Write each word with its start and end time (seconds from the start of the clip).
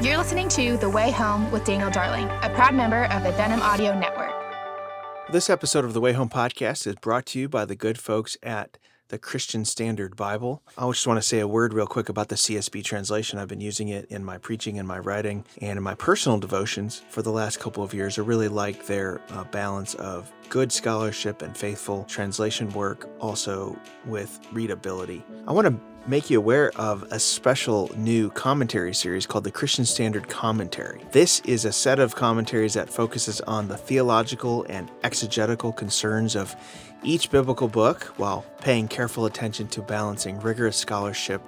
You're 0.00 0.16
listening 0.16 0.48
to 0.50 0.76
The 0.76 0.88
Way 0.88 1.10
Home 1.10 1.50
with 1.50 1.64
Daniel 1.64 1.90
Darling, 1.90 2.28
a 2.42 2.50
proud 2.54 2.72
member 2.72 3.06
of 3.06 3.24
the 3.24 3.32
Denim 3.32 3.60
Audio 3.60 3.98
Network. 3.98 4.32
This 5.32 5.50
episode 5.50 5.84
of 5.84 5.92
the 5.92 6.00
Way 6.00 6.12
Home 6.12 6.28
podcast 6.28 6.86
is 6.86 6.94
brought 6.94 7.26
to 7.26 7.40
you 7.40 7.48
by 7.48 7.64
the 7.64 7.74
good 7.74 7.98
folks 7.98 8.36
at 8.40 8.78
the 9.08 9.18
Christian 9.18 9.64
Standard 9.64 10.14
Bible. 10.14 10.62
I 10.76 10.88
just 10.88 11.08
want 11.08 11.18
to 11.18 11.26
say 11.26 11.40
a 11.40 11.48
word 11.48 11.74
real 11.74 11.88
quick 11.88 12.08
about 12.08 12.28
the 12.28 12.36
CSB 12.36 12.84
translation. 12.84 13.40
I've 13.40 13.48
been 13.48 13.60
using 13.60 13.88
it 13.88 14.04
in 14.04 14.24
my 14.24 14.38
preaching 14.38 14.78
and 14.78 14.86
my 14.86 15.00
writing 15.00 15.44
and 15.60 15.78
in 15.78 15.82
my 15.82 15.96
personal 15.96 16.38
devotions 16.38 17.02
for 17.08 17.22
the 17.22 17.32
last 17.32 17.58
couple 17.58 17.82
of 17.82 17.92
years. 17.92 18.20
I 18.20 18.22
really 18.22 18.46
like 18.46 18.86
their 18.86 19.20
uh, 19.30 19.42
balance 19.44 19.94
of 19.96 20.30
good 20.48 20.70
scholarship 20.70 21.42
and 21.42 21.56
faithful 21.56 22.04
translation 22.04 22.70
work, 22.70 23.08
also 23.18 23.76
with 24.06 24.38
readability. 24.52 25.24
I 25.48 25.52
want 25.52 25.66
to 25.66 25.97
make 26.08 26.30
you 26.30 26.38
aware 26.38 26.72
of 26.76 27.02
a 27.10 27.18
special 27.20 27.90
new 27.94 28.30
commentary 28.30 28.94
series 28.94 29.26
called 29.26 29.44
the 29.44 29.50
Christian 29.50 29.84
Standard 29.84 30.26
Commentary. 30.26 31.02
This 31.12 31.40
is 31.40 31.66
a 31.66 31.72
set 31.72 31.98
of 31.98 32.16
commentaries 32.16 32.72
that 32.74 32.88
focuses 32.88 33.42
on 33.42 33.68
the 33.68 33.76
theological 33.76 34.64
and 34.70 34.90
exegetical 35.04 35.70
concerns 35.70 36.34
of 36.34 36.56
each 37.02 37.30
biblical 37.30 37.68
book 37.68 38.04
while 38.16 38.44
paying 38.60 38.88
careful 38.88 39.26
attention 39.26 39.68
to 39.68 39.82
balancing 39.82 40.40
rigorous 40.40 40.76
scholarship 40.76 41.42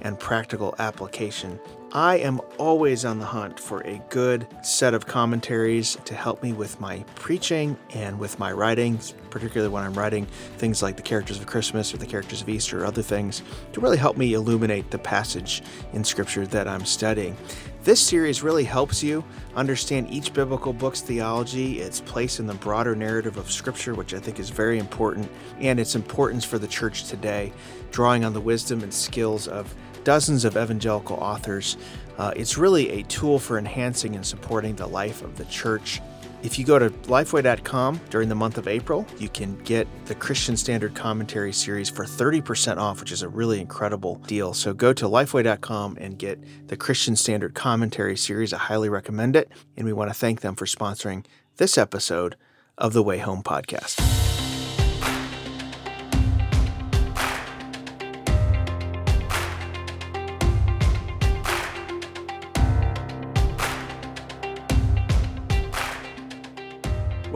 and 0.00 0.18
practical 0.18 0.74
application. 0.78 1.58
I 1.92 2.16
am 2.16 2.40
always 2.58 3.04
on 3.04 3.20
the 3.20 3.24
hunt 3.24 3.60
for 3.60 3.80
a 3.82 4.02
good 4.10 4.48
set 4.62 4.94
of 4.94 5.06
commentaries 5.06 5.96
to 6.06 6.14
help 6.14 6.42
me 6.42 6.52
with 6.52 6.80
my 6.80 7.04
preaching 7.14 7.76
and 7.90 8.18
with 8.18 8.36
my 8.40 8.50
writing, 8.50 8.98
particularly 9.30 9.72
when 9.72 9.84
I'm 9.84 9.94
writing 9.94 10.26
things 10.56 10.82
like 10.82 10.96
the 10.96 11.02
characters 11.02 11.38
of 11.38 11.46
Christmas 11.46 11.94
or 11.94 11.98
the 11.98 12.06
characters 12.06 12.42
of 12.42 12.48
Easter 12.48 12.82
or 12.82 12.86
other 12.86 13.02
things, 13.02 13.42
to 13.74 13.80
really 13.80 13.96
help 13.96 14.16
me 14.16 14.34
illuminate 14.34 14.90
the 14.90 14.98
passage 14.98 15.62
in 15.92 16.02
Scripture 16.02 16.46
that 16.48 16.66
I'm 16.66 16.84
studying. 16.84 17.36
This 17.84 18.00
series 18.00 18.42
really 18.42 18.64
helps 18.64 19.02
you 19.02 19.22
understand 19.54 20.10
each 20.10 20.32
biblical 20.32 20.72
book's 20.72 21.02
theology, 21.02 21.80
its 21.80 22.00
place 22.00 22.40
in 22.40 22.46
the 22.46 22.54
broader 22.54 22.96
narrative 22.96 23.36
of 23.36 23.52
Scripture, 23.52 23.94
which 23.94 24.14
I 24.14 24.18
think 24.20 24.40
is 24.40 24.48
very 24.48 24.78
important, 24.78 25.30
and 25.60 25.78
its 25.78 25.94
importance 25.94 26.46
for 26.46 26.58
the 26.58 26.66
church 26.66 27.04
today, 27.04 27.52
drawing 27.90 28.24
on 28.24 28.32
the 28.32 28.40
wisdom 28.40 28.82
and 28.82 28.92
skills 28.92 29.48
of 29.48 29.74
dozens 30.02 30.46
of 30.46 30.56
evangelical 30.56 31.16
authors. 31.16 31.76
Uh, 32.16 32.32
it's 32.34 32.56
really 32.56 32.88
a 32.88 33.02
tool 33.02 33.38
for 33.38 33.58
enhancing 33.58 34.16
and 34.16 34.24
supporting 34.24 34.74
the 34.76 34.86
life 34.86 35.20
of 35.20 35.36
the 35.36 35.44
church 35.44 36.00
if 36.44 36.58
you 36.58 36.64
go 36.64 36.78
to 36.78 36.90
lifeway.com 36.90 38.00
during 38.10 38.28
the 38.28 38.34
month 38.34 38.58
of 38.58 38.68
April, 38.68 39.06
you 39.18 39.30
can 39.30 39.56
get 39.64 39.88
the 40.04 40.14
Christian 40.14 40.58
Standard 40.58 40.94
Commentary 40.94 41.54
series 41.54 41.88
for 41.88 42.04
30% 42.04 42.76
off, 42.76 43.00
which 43.00 43.12
is 43.12 43.22
a 43.22 43.28
really 43.28 43.60
incredible 43.60 44.16
deal. 44.26 44.52
So 44.52 44.74
go 44.74 44.92
to 44.92 45.06
lifeway.com 45.06 45.96
and 45.98 46.18
get 46.18 46.38
the 46.68 46.76
Christian 46.76 47.16
Standard 47.16 47.54
Commentary 47.54 48.16
series. 48.16 48.52
I 48.52 48.58
highly 48.58 48.90
recommend 48.90 49.36
it. 49.36 49.50
And 49.76 49.86
we 49.86 49.94
want 49.94 50.10
to 50.10 50.14
thank 50.14 50.42
them 50.42 50.54
for 50.54 50.66
sponsoring 50.66 51.24
this 51.56 51.78
episode 51.78 52.36
of 52.76 52.92
the 52.92 53.02
Way 53.02 53.18
Home 53.18 53.42
podcast. 53.42 54.23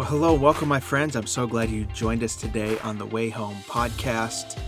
Hello, 0.09 0.33
welcome, 0.33 0.69
my 0.69 0.81
friends. 0.81 1.17
I'm 1.17 1.27
so 1.27 1.47
glad 1.47 1.69
you 1.69 1.84
joined 1.92 2.23
us 2.25 2.34
today 2.34 2.78
on 2.78 2.97
the 2.97 3.05
Way 3.05 3.28
Home 3.28 3.59
podcast. 3.69 4.59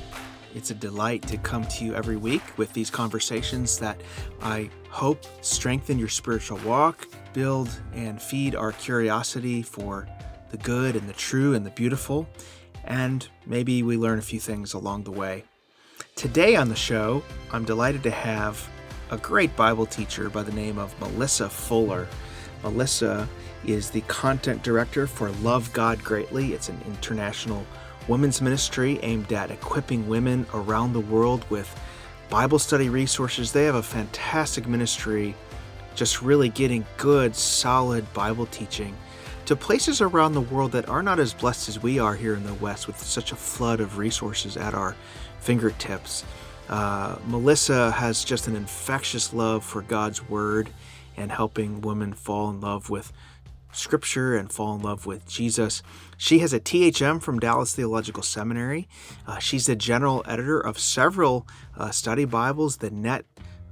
It's 0.55 0.71
a 0.71 0.75
delight 0.75 1.23
to 1.29 1.39
come 1.39 1.65
to 1.65 1.83
you 1.87 1.95
every 1.95 2.19
week 2.19 2.43
with 2.59 2.71
these 2.75 2.91
conversations 2.91 3.79
that 3.79 3.99
I 4.43 4.69
hope 4.91 5.25
strengthen 5.41 5.99
your 5.99 6.11
spiritual 6.11 6.59
walk, 6.59 7.09
build 7.33 7.71
and 7.95 8.21
feed 8.21 8.55
our 8.55 8.73
curiosity 8.73 9.63
for 9.63 10.07
the 10.51 10.59
good 10.59 10.95
and 10.95 11.09
the 11.09 11.15
true 11.15 11.55
and 11.55 11.65
the 11.65 11.71
beautiful, 11.71 12.29
and 12.85 13.27
maybe 13.47 13.83
we 13.83 13.97
learn 13.97 14.19
a 14.19 14.23
few 14.23 14.41
things 14.41 14.75
along 14.75 15.05
the 15.05 15.11
way. 15.11 15.45
Today 16.17 16.55
on 16.55 16.69
the 16.69 16.77
show, 16.77 17.23
I'm 17.51 17.65
delighted 17.65 18.03
to 18.03 18.11
have 18.11 18.69
a 19.11 19.17
great 19.17 19.57
Bible 19.57 19.87
teacher 19.87 20.29
by 20.29 20.43
the 20.43 20.53
name 20.53 20.79
of 20.79 21.01
Melissa 21.01 21.49
Fuller. 21.49 22.09
Melissa 22.63 23.27
is 23.65 23.91
the 23.91 24.01
content 24.03 24.63
director 24.63 25.07
for 25.07 25.31
Love 25.43 25.73
God 25.73 26.03
Greatly. 26.03 26.53
It's 26.53 26.69
an 26.69 26.81
international 26.87 27.67
women's 28.09 28.41
ministry 28.41 28.99
aimed 29.03 29.33
at 29.33 29.51
equipping 29.51 30.09
women 30.09 30.47
around 30.55 30.93
the 30.93 31.01
world 31.01 31.45
with 31.51 31.79
Bible 32.29 32.59
study 32.59 32.89
resources. 32.89 33.53
They 33.53 33.65
have 33.65 33.75
a 33.75 33.83
fantastic 33.83 34.67
ministry, 34.67 35.35
just 35.95 36.23
really 36.23 36.49
getting 36.49 36.87
good, 36.97 37.35
solid 37.35 38.11
Bible 38.13 38.47
teaching 38.47 38.97
to 39.47 39.57
places 39.57 40.01
around 40.01 40.33
the 40.33 40.41
world 40.41 40.71
that 40.71 40.89
are 40.89 41.03
not 41.03 41.19
as 41.19 41.35
blessed 41.35 41.69
as 41.69 41.83
we 41.83 41.99
are 41.99 42.15
here 42.15 42.35
in 42.35 42.45
the 42.45 42.55
West 42.55 42.87
with 42.87 42.97
such 42.97 43.33
a 43.33 43.37
flood 43.37 43.81
of 43.81 43.99
resources 43.99 44.57
at 44.57 44.75
our 44.75 44.95
fingertips. 45.41 46.25
Uh, 46.69 47.17
Melissa 47.27 47.91
has 47.91 48.23
just 48.23 48.47
an 48.47 48.55
infectious 48.55 49.33
love 49.35 49.65
for 49.65 49.83
God's 49.83 50.29
Word 50.29 50.71
and 51.17 51.33
helping 51.33 51.81
women 51.81 52.13
fall 52.13 52.49
in 52.49 52.61
love 52.61 52.91
with 52.91 53.13
Scripture 53.73 54.37
and 54.37 54.53
fall 54.53 54.75
in 54.75 54.83
love 54.83 55.07
with 55.07 55.27
Jesus. 55.27 55.83
She 56.17 56.41
has 56.41 56.53
a 56.53 56.61
THM 56.61 57.23
from 57.23 57.39
Dallas 57.39 57.75
Theological 57.75 58.23
Seminary. 58.23 58.89
Uh, 59.27 59.39
she's 59.39 59.67
the 59.67 59.77
general 59.77 60.23
editor 60.27 60.61
of 60.61 60.79
several 60.79 61.47
uh, 61.77 61.91
study 61.91 62.25
Bibles, 62.25 62.79
the 62.79 62.91
Net 62.91 63.25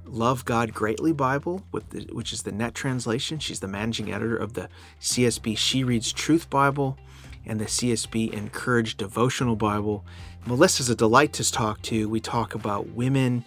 Love 0.05 0.45
God 0.45 0.73
Greatly 0.73 1.11
Bible, 1.11 1.63
the, 1.71 2.07
which 2.11 2.33
is 2.33 2.41
the 2.41 2.51
Net 2.51 2.73
translation. 2.73 3.39
She's 3.39 3.59
the 3.59 3.67
managing 3.67 4.11
editor 4.11 4.35
of 4.35 4.53
the 4.53 4.69
CSB 4.99 5.57
She 5.57 5.83
Reads 5.83 6.11
Truth 6.11 6.49
Bible 6.49 6.97
and 7.45 7.59
the 7.59 7.65
CSB 7.65 8.33
Encourage 8.33 8.97
Devotional 8.97 9.55
Bible. 9.55 10.05
Melissa's 10.45 10.89
a 10.89 10.95
delight 10.95 11.33
to 11.33 11.51
talk 11.51 11.81
to. 11.83 12.09
We 12.09 12.19
talk 12.19 12.55
about 12.55 12.89
women 12.89 13.45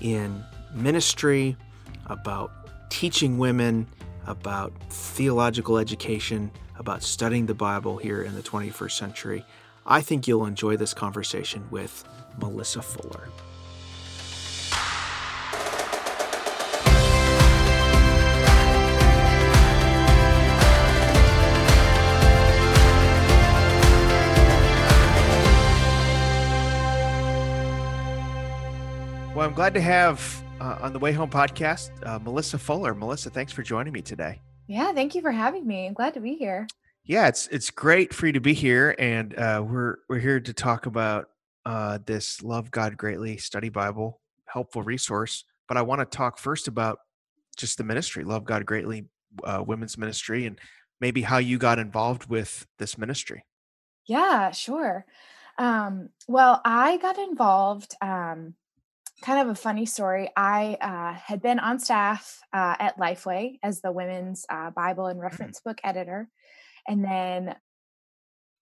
in 0.00 0.44
ministry, 0.72 1.56
about 2.06 2.52
teaching 2.90 3.38
women, 3.38 3.88
about 4.26 4.72
theological 4.90 5.78
education, 5.78 6.50
about 6.78 7.02
studying 7.02 7.46
the 7.46 7.54
Bible 7.54 7.96
here 7.96 8.22
in 8.22 8.34
the 8.34 8.42
21st 8.42 8.92
century. 8.92 9.44
I 9.86 10.00
think 10.00 10.26
you'll 10.26 10.46
enjoy 10.46 10.76
this 10.76 10.94
conversation 10.94 11.66
with 11.70 12.04
Melissa 12.38 12.82
Fuller. 12.82 13.28
Well, 29.34 29.48
I'm 29.48 29.52
glad 29.52 29.74
to 29.74 29.80
have 29.80 30.44
uh, 30.60 30.78
on 30.80 30.92
the 30.92 30.98
Way 31.00 31.10
Home 31.10 31.28
podcast, 31.28 31.90
uh, 32.06 32.20
Melissa 32.20 32.56
Fuller. 32.56 32.94
Melissa, 32.94 33.30
thanks 33.30 33.52
for 33.52 33.64
joining 33.64 33.92
me 33.92 34.00
today. 34.00 34.40
Yeah, 34.68 34.92
thank 34.92 35.16
you 35.16 35.22
for 35.22 35.32
having 35.32 35.66
me. 35.66 35.88
I'm 35.88 35.92
glad 35.92 36.14
to 36.14 36.20
be 36.20 36.36
here. 36.36 36.68
Yeah, 37.02 37.26
it's 37.26 37.48
it's 37.48 37.68
great 37.68 38.14
for 38.14 38.28
you 38.28 38.32
to 38.34 38.40
be 38.40 38.54
here, 38.54 38.94
and 38.96 39.36
uh, 39.36 39.64
we're 39.68 39.96
we're 40.08 40.20
here 40.20 40.38
to 40.38 40.52
talk 40.52 40.86
about 40.86 41.30
uh, 41.66 41.98
this 42.06 42.44
Love 42.44 42.70
God 42.70 42.96
Greatly 42.96 43.36
Study 43.36 43.70
Bible, 43.70 44.20
helpful 44.46 44.84
resource. 44.84 45.42
But 45.66 45.78
I 45.78 45.82
want 45.82 46.00
to 46.00 46.16
talk 46.16 46.38
first 46.38 46.68
about 46.68 47.00
just 47.56 47.76
the 47.76 47.82
ministry, 47.82 48.22
Love 48.22 48.44
God 48.44 48.64
Greatly 48.64 49.06
uh, 49.42 49.64
Women's 49.66 49.98
Ministry, 49.98 50.46
and 50.46 50.60
maybe 51.00 51.22
how 51.22 51.38
you 51.38 51.58
got 51.58 51.80
involved 51.80 52.30
with 52.30 52.68
this 52.78 52.96
ministry. 52.96 53.44
Yeah, 54.06 54.52
sure. 54.52 55.06
Um, 55.58 56.10
well, 56.28 56.60
I 56.64 56.98
got 56.98 57.18
involved. 57.18 57.96
Um, 58.00 58.54
kind 59.22 59.40
of 59.40 59.48
a 59.48 59.54
funny 59.54 59.86
story. 59.86 60.28
I 60.36 60.76
uh, 60.80 61.14
had 61.14 61.40
been 61.40 61.58
on 61.58 61.78
staff 61.78 62.40
uh, 62.52 62.76
at 62.78 62.98
Lifeway 62.98 63.58
as 63.62 63.80
the 63.80 63.92
women's 63.92 64.44
uh, 64.48 64.70
Bible 64.70 65.06
and 65.06 65.16
mm-hmm. 65.16 65.24
reference 65.24 65.60
book 65.60 65.78
editor, 65.84 66.28
and 66.86 67.04
then 67.04 67.54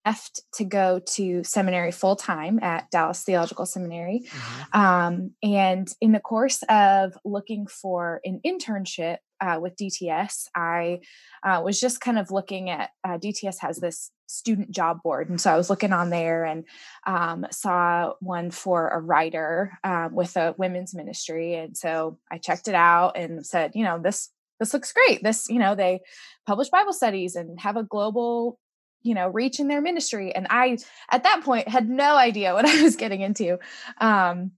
left 0.04 0.40
to 0.54 0.64
go 0.64 1.00
to 1.14 1.44
seminary 1.44 1.92
full 1.92 2.16
time 2.16 2.58
at 2.62 2.90
Dallas 2.90 3.22
Theological 3.22 3.66
Seminary. 3.66 4.24
Mm-hmm. 4.26 4.80
Um, 4.80 5.30
and 5.42 5.88
in 6.00 6.12
the 6.12 6.20
course 6.20 6.62
of 6.68 7.16
looking 7.24 7.66
for 7.66 8.20
an 8.24 8.40
internship 8.44 9.18
uh, 9.40 9.58
with 9.60 9.76
DTS, 9.76 10.46
I 10.54 11.00
uh, 11.42 11.62
was 11.64 11.80
just 11.80 12.00
kind 12.00 12.18
of 12.18 12.30
looking 12.30 12.70
at 12.70 12.90
uh, 13.04 13.18
DTS 13.18 13.56
has 13.60 13.78
this 13.78 14.10
student 14.26 14.70
job 14.70 15.02
board. 15.02 15.28
And 15.28 15.40
so 15.40 15.52
I 15.52 15.56
was 15.56 15.68
looking 15.68 15.92
on 15.92 16.10
there 16.10 16.44
and 16.44 16.64
um, 17.06 17.46
saw 17.50 18.14
one 18.20 18.50
for 18.50 18.88
a 18.88 19.00
writer 19.00 19.78
um, 19.84 20.14
with 20.14 20.36
a 20.36 20.54
women's 20.56 20.94
ministry. 20.94 21.54
And 21.54 21.76
so 21.76 22.18
I 22.30 22.38
checked 22.38 22.68
it 22.68 22.74
out 22.74 23.16
and 23.16 23.44
said, 23.44 23.72
you 23.74 23.84
know, 23.84 24.00
this 24.00 24.30
this 24.62 24.72
looks 24.72 24.92
great. 24.92 25.24
This, 25.24 25.48
you 25.48 25.58
know, 25.58 25.74
they 25.74 26.02
publish 26.46 26.68
Bible 26.68 26.92
studies 26.92 27.34
and 27.34 27.58
have 27.58 27.76
a 27.76 27.82
global, 27.82 28.60
you 29.02 29.14
know, 29.14 29.28
reach 29.28 29.60
in 29.60 29.68
their 29.68 29.80
ministry. 29.80 30.34
And 30.34 30.46
I, 30.50 30.78
at 31.10 31.24
that 31.24 31.42
point, 31.44 31.68
had 31.68 31.88
no 31.88 32.16
idea 32.16 32.54
what 32.54 32.64
I 32.68 32.82
was 32.82 32.96
getting 32.96 33.20
into. 33.20 33.58
Um, 34.00 34.52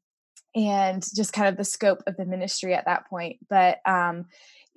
and 0.55 1.05
just 1.15 1.33
kind 1.33 1.49
of 1.49 1.57
the 1.57 1.65
scope 1.65 2.03
of 2.07 2.17
the 2.17 2.25
ministry 2.25 2.75
at 2.75 2.85
that 2.85 3.09
point. 3.09 3.39
But 3.51 3.79
um, 3.87 4.27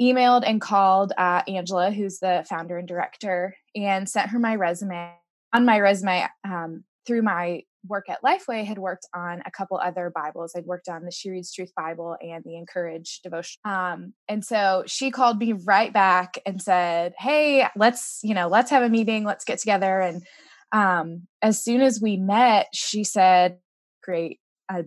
emailed 0.02 0.44
and 0.46 0.60
called 0.60 1.14
uh, 1.18 1.44
Angela, 1.48 1.92
who's 1.92 2.20
the 2.20 2.46
founder 2.50 2.78
and 2.78 2.88
director, 2.88 3.56
and 3.76 4.10
sent 4.10 4.32
her 4.32 4.40
my 4.40 4.56
resume. 4.56 5.14
On 5.54 5.66
my 5.66 5.80
resume, 5.80 6.28
um, 6.44 6.84
through 7.06 7.22
my 7.22 7.64
work 7.88 8.10
at 8.10 8.22
Lifeway, 8.24 8.66
had 8.66 8.78
worked 8.78 9.08
on 9.14 9.42
a 9.46 9.52
couple 9.52 9.78
other 9.78 10.12
Bibles. 10.14 10.54
I'd 10.56 10.66
worked 10.66 10.88
on 10.88 11.04
the 11.04 11.12
She 11.12 11.30
Reads 11.30 11.54
Truth 11.54 11.72
Bible 11.76 12.16
and 12.22 12.44
the 12.44 12.58
Encourage 12.58 13.22
devotion. 13.22 13.60
Um, 13.66 14.14
and 14.28 14.44
so 14.46 14.84
she 14.88 15.12
called 15.12 15.38
me 15.38 15.54
right 15.54 15.94
back 15.94 16.40
and 16.46 16.62
said, 16.62 17.14
"Hey, 17.18 17.68
let's 17.76 18.20
you 18.24 18.34
know, 18.34 18.48
let's 18.48 18.72
have 18.72 18.84
a 18.84 18.90
meeting. 18.90 19.24
Let's 19.24 19.46
get 19.46 19.60
together." 19.60 20.00
And 20.00 20.24
um, 20.72 21.28
as 21.42 21.64
soon 21.64 21.82
as 21.82 22.02
we 22.02 22.18
met, 22.18 22.68
she 22.74 23.04
said, 23.04 23.58
"Great, 24.04 24.40
I 24.70 24.86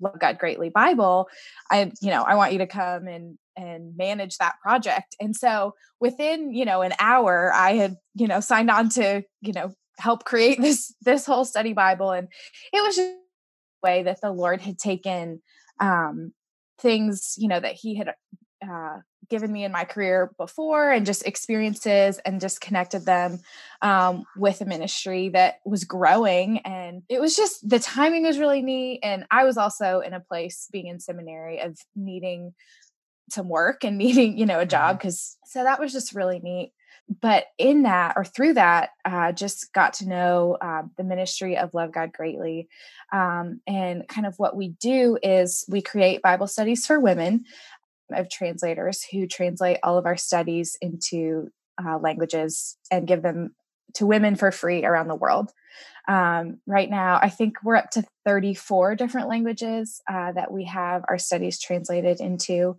love 0.00 0.18
God 0.18 0.38
greatly 0.38 0.68
Bible. 0.68 1.28
I, 1.70 1.90
you 2.00 2.10
know, 2.10 2.22
I 2.22 2.34
want 2.34 2.52
you 2.52 2.58
to 2.58 2.66
come 2.66 3.06
and 3.06 3.38
and 3.56 3.96
manage 3.96 4.38
that 4.38 4.56
project." 4.62 5.16
And 5.20 5.34
so 5.36 5.74
within 6.00 6.52
you 6.52 6.64
know 6.64 6.82
an 6.82 6.92
hour, 6.98 7.52
I 7.52 7.74
had 7.74 7.96
you 8.14 8.26
know 8.26 8.40
signed 8.40 8.70
on 8.70 8.88
to 8.90 9.22
you 9.40 9.52
know 9.52 9.72
help 9.98 10.24
create 10.24 10.60
this 10.60 10.94
this 11.02 11.26
whole 11.26 11.44
study 11.44 11.72
bible 11.72 12.10
and 12.10 12.28
it 12.72 12.82
was 12.82 12.96
just 12.96 13.08
a 13.10 13.86
way 13.86 14.02
that 14.02 14.20
the 14.20 14.32
lord 14.32 14.60
had 14.60 14.78
taken 14.78 15.40
um 15.80 16.32
things 16.78 17.34
you 17.38 17.48
know 17.48 17.60
that 17.60 17.74
he 17.74 17.94
had 17.96 18.14
uh, 18.66 18.98
given 19.28 19.50
me 19.50 19.64
in 19.64 19.72
my 19.72 19.84
career 19.84 20.32
before 20.36 20.90
and 20.90 21.06
just 21.06 21.26
experiences 21.26 22.20
and 22.24 22.40
just 22.40 22.60
connected 22.60 23.04
them 23.06 23.40
um, 23.80 24.24
with 24.36 24.60
a 24.60 24.64
ministry 24.64 25.30
that 25.30 25.60
was 25.64 25.84
growing 25.84 26.58
and 26.60 27.02
it 27.08 27.20
was 27.20 27.34
just 27.34 27.66
the 27.66 27.78
timing 27.78 28.24
was 28.24 28.38
really 28.38 28.62
neat 28.62 29.00
and 29.02 29.24
i 29.30 29.44
was 29.44 29.56
also 29.56 30.00
in 30.00 30.12
a 30.12 30.20
place 30.20 30.68
being 30.70 30.86
in 30.86 31.00
seminary 31.00 31.60
of 31.60 31.78
needing 31.96 32.52
some 33.30 33.48
work 33.48 33.84
and 33.84 33.96
needing 34.04 34.36
you 34.36 34.46
know 34.46 34.60
a 34.60 34.66
job 34.66 34.98
because 34.98 35.16
mm-hmm. 35.36 35.58
so 35.58 35.64
that 35.64 35.80
was 35.80 35.92
just 35.92 36.14
really 36.14 36.38
neat 36.40 36.72
but 37.20 37.46
in 37.58 37.82
that 37.82 38.14
or 38.16 38.24
through 38.24 38.54
that 38.54 38.90
uh, 39.04 39.32
just 39.32 39.72
got 39.72 39.94
to 39.94 40.08
know 40.08 40.56
uh, 40.60 40.82
the 40.96 41.04
ministry 41.04 41.56
of 41.56 41.74
love 41.74 41.92
god 41.92 42.12
greatly 42.12 42.68
um, 43.12 43.60
and 43.66 44.06
kind 44.08 44.26
of 44.26 44.34
what 44.38 44.56
we 44.56 44.68
do 44.68 45.18
is 45.22 45.64
we 45.68 45.82
create 45.82 46.22
bible 46.22 46.46
studies 46.46 46.86
for 46.86 46.98
women 46.98 47.44
of 48.14 48.30
translators 48.30 49.04
who 49.04 49.26
translate 49.26 49.78
all 49.82 49.98
of 49.98 50.06
our 50.06 50.16
studies 50.16 50.76
into 50.80 51.50
uh, 51.84 51.98
languages 51.98 52.76
and 52.90 53.06
give 53.06 53.22
them 53.22 53.54
to 53.94 54.06
women 54.06 54.36
for 54.36 54.50
free 54.50 54.84
around 54.84 55.08
the 55.08 55.14
world. 55.14 55.50
Um, 56.08 56.58
right 56.66 56.90
now 56.90 57.20
i 57.22 57.28
think 57.28 57.58
we're 57.62 57.76
up 57.76 57.90
to 57.90 58.02
34 58.24 58.96
different 58.96 59.28
languages 59.28 60.00
uh, 60.10 60.32
that 60.32 60.50
we 60.50 60.64
have 60.64 61.04
our 61.08 61.18
studies 61.18 61.60
translated 61.60 62.20
into. 62.20 62.76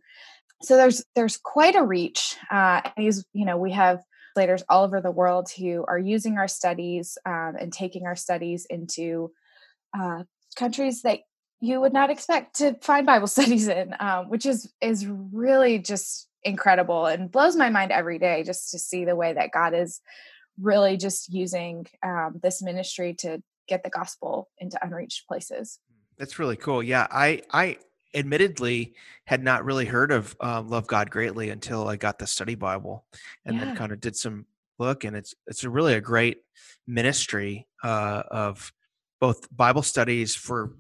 So 0.62 0.76
there's 0.76 1.06
there's 1.16 1.38
quite 1.38 1.76
a 1.76 1.84
reach 1.84 2.36
uh, 2.52 2.82
these 2.98 3.26
you 3.34 3.46
know 3.46 3.58
we 3.58 3.72
have 3.72 4.04
translators 4.34 4.64
all 4.70 4.84
over 4.84 5.02
the 5.02 5.12
world 5.12 5.50
who 5.58 5.86
are 5.88 6.00
using 6.00 6.38
our 6.38 6.48
studies 6.48 7.18
um, 7.26 7.56
and 7.60 7.72
taking 7.72 8.06
our 8.06 8.16
studies 8.16 8.66
into 8.70 9.32
uh, 9.98 10.24
countries 10.56 11.02
that 11.04 11.20
you 11.60 11.80
would 11.80 11.94
not 11.94 12.10
expect 12.10 12.58
to 12.58 12.76
find 12.82 13.06
Bible 13.06 13.28
studies 13.38 13.68
in, 13.68 13.96
um, 14.00 14.30
which 14.30 14.46
is 14.46 14.72
is 14.82 15.06
really 15.08 15.80
just 15.80 16.28
incredible 16.44 17.06
and 17.06 17.32
blows 17.32 17.56
my 17.56 17.70
mind 17.70 17.92
every 17.92 18.20
day 18.20 18.44
just 18.44 18.72
to 18.72 18.80
see 18.80 19.06
the 19.06 19.16
way 19.16 19.34
that 19.34 19.52
God 19.52 19.74
is 19.74 20.02
really 20.60 20.98
just 20.98 21.34
using 21.34 21.88
um, 22.04 22.40
this 22.44 22.62
ministry 22.62 23.14
to 23.20 23.42
get 23.68 23.84
the 23.84 23.90
gospel 23.90 24.50
into 24.60 24.78
unreached 24.84 25.26
places. 25.28 25.80
That's 26.18 26.38
really 26.38 26.58
cool. 26.58 26.84
Yeah, 26.84 27.08
I 27.10 27.44
I 27.52 27.78
admittedly 28.16 28.94
had 29.26 29.44
not 29.44 29.66
really 29.66 29.86
heard 29.86 30.12
of 30.12 30.36
um, 30.42 30.68
love 30.70 30.88
god 30.88 31.10
greatly 31.10 31.50
until 31.50 31.88
i 31.88 31.96
got 31.96 32.20
the 32.20 32.28
study 32.28 32.56
bible 32.56 33.06
and 33.46 33.58
yeah. 33.58 33.66
then 33.66 33.76
kind 33.76 33.92
of 33.92 34.00
did 34.00 34.16
some 34.16 34.46
look 34.80 35.04
and 35.04 35.16
it's 35.16 35.34
it's 35.48 35.64
a 35.64 35.70
really 35.70 35.94
a 35.94 36.02
great 36.02 36.38
ministry 36.88 37.68
uh, 37.84 38.24
of 38.30 38.72
both 39.20 39.48
bible 39.56 39.82
studies 39.82 40.36
for 40.36 40.74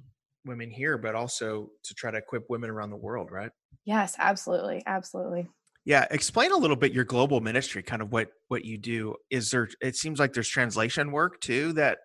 women 0.45 0.69
here 0.69 0.97
but 0.97 1.15
also 1.15 1.69
to 1.83 1.93
try 1.93 2.11
to 2.11 2.17
equip 2.17 2.49
women 2.49 2.69
around 2.69 2.89
the 2.89 2.95
world 2.95 3.31
right? 3.31 3.51
Yes 3.85 4.15
absolutely 4.19 4.83
absolutely. 4.85 5.49
Yeah 5.85 6.05
explain 6.11 6.51
a 6.51 6.57
little 6.57 6.75
bit 6.75 6.93
your 6.93 7.03
global 7.03 7.41
ministry 7.41 7.83
kind 7.83 8.01
of 8.01 8.11
what 8.11 8.29
what 8.47 8.65
you 8.65 8.77
do. 8.77 9.15
Is 9.29 9.51
there 9.51 9.69
it 9.81 9.95
seems 9.95 10.19
like 10.19 10.33
there's 10.33 10.47
translation 10.47 11.11
work 11.11 11.39
too 11.41 11.73
that 11.73 11.99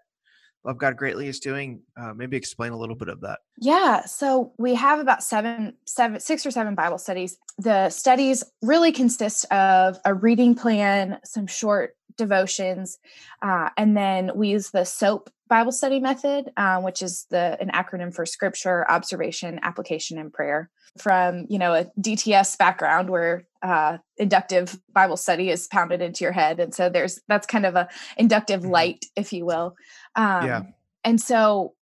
Love 0.64 0.78
God 0.78 0.96
Greatly 0.96 1.28
is 1.28 1.40
doing. 1.40 1.82
Uh, 1.96 2.12
maybe 2.14 2.36
explain 2.36 2.72
a 2.72 2.76
little 2.76 2.96
bit 2.96 3.08
of 3.08 3.20
that. 3.20 3.40
Yeah. 3.58 4.04
So 4.04 4.52
we 4.58 4.74
have 4.74 4.98
about 4.98 5.22
seven, 5.22 5.74
seven, 5.86 6.20
six 6.20 6.44
or 6.44 6.50
seven 6.50 6.74
Bible 6.74 6.98
studies. 6.98 7.38
The 7.58 7.90
studies 7.90 8.44
really 8.62 8.92
consist 8.92 9.44
of 9.52 9.98
a 10.04 10.14
reading 10.14 10.54
plan, 10.54 11.18
some 11.24 11.46
short 11.46 11.94
devotions, 12.18 12.98
uh, 13.40 13.70
and 13.76 13.96
then 13.96 14.32
we 14.34 14.48
use 14.48 14.70
the 14.70 14.84
SOAP 14.84 15.30
Bible 15.48 15.72
study 15.72 15.98
method, 15.98 16.52
uh, 16.56 16.80
which 16.80 17.00
is 17.00 17.26
the 17.30 17.56
an 17.60 17.70
acronym 17.70 18.14
for 18.14 18.26
Scripture, 18.26 18.88
Observation, 18.90 19.58
Application, 19.62 20.18
and 20.18 20.32
Prayer. 20.32 20.70
From 20.98 21.46
you 21.48 21.58
know 21.58 21.74
a 21.74 21.86
DTS 22.00 22.58
background 22.58 23.08
where 23.08 23.46
uh, 23.62 23.98
inductive 24.16 24.78
Bible 24.92 25.16
study 25.16 25.50
is 25.50 25.66
pounded 25.68 26.02
into 26.02 26.24
your 26.24 26.32
head, 26.32 26.60
and 26.60 26.74
so 26.74 26.88
there's 26.88 27.20
that's 27.28 27.46
kind 27.46 27.64
of 27.64 27.74
a 27.74 27.88
inductive 28.16 28.60
mm-hmm. 28.60 28.70
light, 28.70 29.06
if 29.16 29.32
you 29.32 29.46
will. 29.46 29.76
Um, 30.16 30.46
yeah. 30.46 30.62
And 31.04 31.20
so 31.20 31.74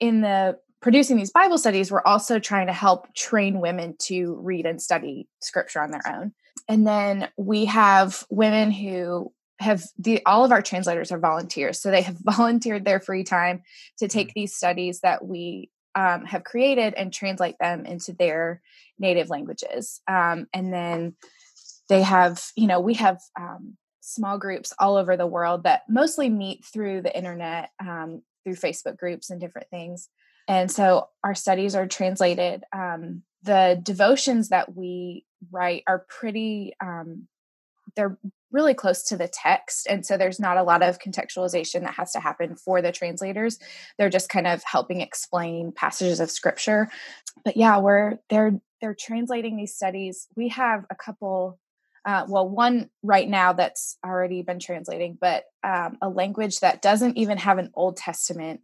in 0.00 0.20
the 0.20 0.58
producing 0.80 1.16
these 1.16 1.30
Bible 1.30 1.56
studies, 1.56 1.90
we're 1.90 2.02
also 2.02 2.38
trying 2.38 2.66
to 2.66 2.72
help 2.72 3.14
train 3.14 3.60
women 3.60 3.96
to 4.00 4.34
read 4.42 4.66
and 4.66 4.82
study 4.82 5.26
Scripture 5.40 5.80
on 5.80 5.90
their 5.90 6.02
own. 6.06 6.32
And 6.68 6.86
then 6.86 7.28
we 7.36 7.64
have 7.66 8.24
women 8.30 8.70
who 8.70 9.32
have 9.64 9.82
the 9.98 10.24
all 10.26 10.44
of 10.44 10.52
our 10.52 10.62
translators 10.62 11.10
are 11.10 11.18
volunteers 11.18 11.80
so 11.80 11.90
they 11.90 12.02
have 12.02 12.18
volunteered 12.24 12.84
their 12.84 13.00
free 13.00 13.24
time 13.24 13.62
to 13.98 14.06
take 14.06 14.28
mm-hmm. 14.28 14.40
these 14.40 14.54
studies 14.54 15.00
that 15.00 15.24
we 15.24 15.70
um, 15.96 16.24
have 16.24 16.44
created 16.44 16.94
and 16.94 17.12
translate 17.12 17.56
them 17.60 17.86
into 17.86 18.12
their 18.12 18.60
native 18.98 19.30
languages 19.30 20.00
um, 20.08 20.46
and 20.52 20.72
then 20.72 21.14
they 21.88 22.02
have 22.02 22.42
you 22.56 22.66
know 22.66 22.80
we 22.80 22.94
have 22.94 23.20
um, 23.38 23.76
small 24.00 24.38
groups 24.38 24.72
all 24.78 24.96
over 24.96 25.16
the 25.16 25.26
world 25.26 25.64
that 25.64 25.82
mostly 25.88 26.28
meet 26.28 26.64
through 26.64 27.00
the 27.00 27.16
internet 27.16 27.70
um, 27.80 28.22
through 28.44 28.54
facebook 28.54 28.96
groups 28.96 29.30
and 29.30 29.40
different 29.40 29.68
things 29.70 30.08
and 30.46 30.70
so 30.70 31.08
our 31.24 31.34
studies 31.34 31.74
are 31.74 31.86
translated 31.86 32.64
um, 32.72 33.22
the 33.42 33.80
devotions 33.82 34.48
that 34.48 34.76
we 34.76 35.24
write 35.50 35.82
are 35.86 36.04
pretty 36.08 36.74
um, 36.82 37.28
they're 37.96 38.18
really 38.50 38.74
close 38.74 39.02
to 39.02 39.16
the 39.16 39.28
text 39.28 39.86
and 39.90 40.06
so 40.06 40.16
there's 40.16 40.38
not 40.38 40.56
a 40.56 40.62
lot 40.62 40.82
of 40.82 40.98
contextualization 41.00 41.80
that 41.80 41.94
has 41.94 42.12
to 42.12 42.20
happen 42.20 42.54
for 42.56 42.80
the 42.80 42.92
translators. 42.92 43.58
They're 43.98 44.10
just 44.10 44.28
kind 44.28 44.46
of 44.46 44.62
helping 44.64 45.00
explain 45.00 45.72
passages 45.72 46.20
of 46.20 46.30
scripture. 46.30 46.88
But 47.44 47.56
yeah 47.56 47.78
we're 47.78 48.18
they're 48.30 48.60
they're 48.80 48.96
translating 48.98 49.56
these 49.56 49.74
studies. 49.74 50.28
We 50.36 50.48
have 50.48 50.84
a 50.90 50.94
couple 50.94 51.58
uh, 52.04 52.26
well 52.28 52.48
one 52.48 52.90
right 53.02 53.28
now 53.28 53.54
that's 53.54 53.96
already 54.04 54.42
been 54.42 54.58
translating 54.58 55.16
but 55.18 55.44
um, 55.62 55.96
a 56.02 56.08
language 56.08 56.60
that 56.60 56.82
doesn't 56.82 57.16
even 57.16 57.38
have 57.38 57.58
an 57.58 57.70
old 57.74 57.96
testament 57.96 58.60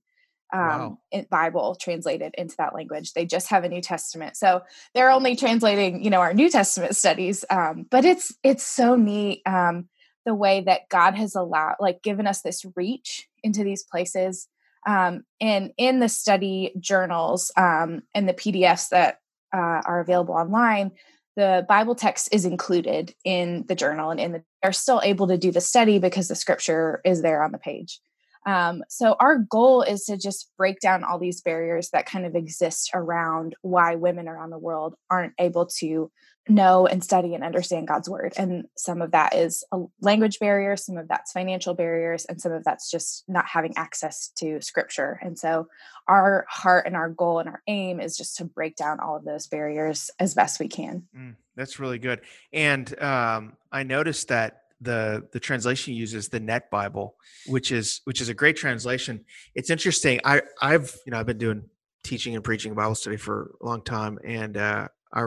um, 0.52 0.98
wow. 1.12 1.24
Bible 1.30 1.74
translated 1.74 2.34
into 2.36 2.56
that 2.58 2.74
language. 2.74 3.12
They 3.12 3.24
just 3.24 3.48
have 3.48 3.64
a 3.64 3.68
New 3.68 3.80
Testament, 3.80 4.36
so 4.36 4.62
they're 4.94 5.10
only 5.10 5.36
translating, 5.36 6.02
you 6.02 6.10
know, 6.10 6.20
our 6.20 6.34
New 6.34 6.50
Testament 6.50 6.96
studies. 6.96 7.44
Um, 7.50 7.86
but 7.90 8.04
it's 8.04 8.34
it's 8.42 8.64
so 8.64 8.96
neat 8.96 9.42
um, 9.46 9.88
the 10.26 10.34
way 10.34 10.62
that 10.62 10.88
God 10.88 11.14
has 11.14 11.34
allowed, 11.34 11.76
like, 11.80 12.02
given 12.02 12.26
us 12.26 12.42
this 12.42 12.64
reach 12.76 13.28
into 13.42 13.64
these 13.64 13.82
places. 13.84 14.48
Um, 14.86 15.24
and 15.40 15.72
in 15.76 16.00
the 16.00 16.08
study 16.08 16.72
journals 16.80 17.52
um, 17.56 18.02
and 18.14 18.28
the 18.28 18.34
PDFs 18.34 18.88
that 18.90 19.18
uh, 19.54 19.82
are 19.84 20.00
available 20.00 20.34
online, 20.34 20.92
the 21.36 21.64
Bible 21.68 21.94
text 21.94 22.30
is 22.32 22.44
included 22.44 23.14
in 23.24 23.64
the 23.68 23.74
journal, 23.74 24.10
and 24.10 24.20
in 24.20 24.32
the 24.32 24.42
they're 24.62 24.72
still 24.72 25.00
able 25.02 25.28
to 25.28 25.38
do 25.38 25.50
the 25.50 25.60
study 25.60 25.98
because 25.98 26.28
the 26.28 26.34
scripture 26.34 27.00
is 27.04 27.22
there 27.22 27.42
on 27.42 27.52
the 27.52 27.58
page. 27.58 28.00
Um, 28.46 28.82
so 28.88 29.16
our 29.20 29.38
goal 29.38 29.82
is 29.82 30.04
to 30.06 30.16
just 30.16 30.50
break 30.56 30.80
down 30.80 31.04
all 31.04 31.18
these 31.18 31.40
barriers 31.40 31.90
that 31.90 32.06
kind 32.06 32.24
of 32.24 32.34
exist 32.34 32.90
around 32.94 33.54
why 33.62 33.96
women 33.96 34.28
around 34.28 34.50
the 34.50 34.58
world 34.58 34.94
aren't 35.10 35.34
able 35.38 35.66
to 35.78 36.10
know 36.48 36.86
and 36.86 37.04
study 37.04 37.34
and 37.34 37.44
understand 37.44 37.86
God's 37.86 38.08
word. 38.08 38.32
And 38.36 38.64
some 38.76 39.02
of 39.02 39.12
that 39.12 39.34
is 39.34 39.64
a 39.72 39.82
language 40.00 40.38
barrier, 40.38 40.76
some 40.76 40.96
of 40.96 41.06
that's 41.06 41.32
financial 41.32 41.74
barriers, 41.74 42.24
and 42.24 42.40
some 42.40 42.52
of 42.52 42.64
that's 42.64 42.90
just 42.90 43.24
not 43.28 43.46
having 43.46 43.76
access 43.76 44.30
to 44.38 44.60
scripture. 44.60 45.20
And 45.22 45.38
so 45.38 45.68
our 46.08 46.46
heart 46.48 46.86
and 46.86 46.96
our 46.96 47.10
goal 47.10 47.38
and 47.38 47.48
our 47.48 47.62
aim 47.66 48.00
is 48.00 48.16
just 48.16 48.36
to 48.38 48.44
break 48.44 48.76
down 48.76 49.00
all 49.00 49.16
of 49.16 49.24
those 49.24 49.46
barriers 49.46 50.10
as 50.18 50.34
best 50.34 50.58
we 50.58 50.68
can. 50.68 51.04
Mm, 51.16 51.36
that's 51.56 51.78
really 51.78 51.98
good. 51.98 52.22
And 52.52 53.00
um, 53.00 53.56
I 53.70 53.82
noticed 53.82 54.28
that 54.28 54.62
the 54.80 55.26
the 55.32 55.40
translation 55.40 55.94
uses 55.94 56.28
the 56.28 56.40
net 56.40 56.70
bible 56.70 57.16
which 57.46 57.70
is 57.70 58.00
which 58.04 58.20
is 58.20 58.28
a 58.28 58.34
great 58.34 58.56
translation 58.56 59.24
it's 59.54 59.70
interesting 59.70 60.18
i 60.24 60.40
i've 60.62 60.96
you 61.04 61.12
know 61.12 61.18
i've 61.18 61.26
been 61.26 61.38
doing 61.38 61.62
teaching 62.02 62.34
and 62.34 62.42
preaching 62.42 62.74
bible 62.74 62.94
study 62.94 63.16
for 63.16 63.54
a 63.60 63.66
long 63.66 63.82
time 63.82 64.18
and 64.24 64.56
uh 64.56 64.88
i 65.12 65.22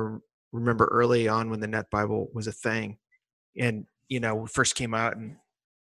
remember 0.53 0.85
early 0.85 1.27
on 1.27 1.49
when 1.49 1.59
the 1.59 1.67
Net 1.67 1.89
Bible 1.89 2.29
was 2.33 2.47
a 2.47 2.51
thing, 2.53 2.97
and 3.59 3.85
you 4.07 4.21
know 4.21 4.45
first 4.45 4.75
came 4.75 4.93
out, 4.93 5.17
and 5.17 5.35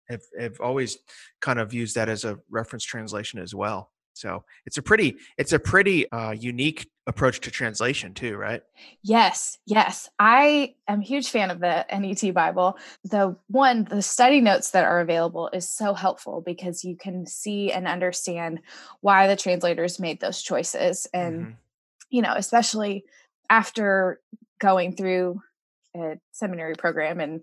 have, 0.09 0.21
have 0.39 0.59
always 0.59 0.97
kind 1.41 1.57
of 1.57 1.73
used 1.73 1.95
that 1.95 2.09
as 2.09 2.25
a 2.25 2.37
reference 2.51 2.83
translation 2.83 3.39
as 3.39 3.55
well. 3.55 3.91
So 4.13 4.43
it's 4.65 4.77
a 4.77 4.83
pretty 4.83 5.15
it's 5.37 5.53
a 5.53 5.59
pretty 5.59 6.11
uh, 6.11 6.31
unique 6.31 6.87
approach 7.07 7.39
to 7.39 7.51
translation 7.51 8.13
too, 8.13 8.35
right? 8.35 8.61
Yes, 9.01 9.57
yes. 9.65 10.09
I 10.19 10.75
am 10.87 10.99
a 10.99 11.03
huge 11.03 11.29
fan 11.29 11.49
of 11.49 11.59
the 11.59 11.85
NET 11.89 12.33
Bible. 12.33 12.77
The 13.05 13.37
one, 13.47 13.85
the 13.85 14.01
study 14.01 14.41
notes 14.41 14.71
that 14.71 14.83
are 14.83 14.99
available 14.99 15.49
is 15.53 15.69
so 15.69 15.93
helpful 15.93 16.43
because 16.45 16.83
you 16.83 16.97
can 16.97 17.25
see 17.25 17.71
and 17.71 17.87
understand 17.87 18.59
why 18.99 19.27
the 19.27 19.37
translators 19.37 19.99
made 19.99 20.19
those 20.19 20.41
choices. 20.41 21.07
And, 21.13 21.39
mm-hmm. 21.39 21.51
you 22.09 22.21
know, 22.21 22.33
especially 22.35 23.05
after 23.49 24.19
going 24.59 24.95
through 24.95 25.41
a 25.95 26.19
seminary 26.31 26.75
program 26.75 27.19
and 27.19 27.41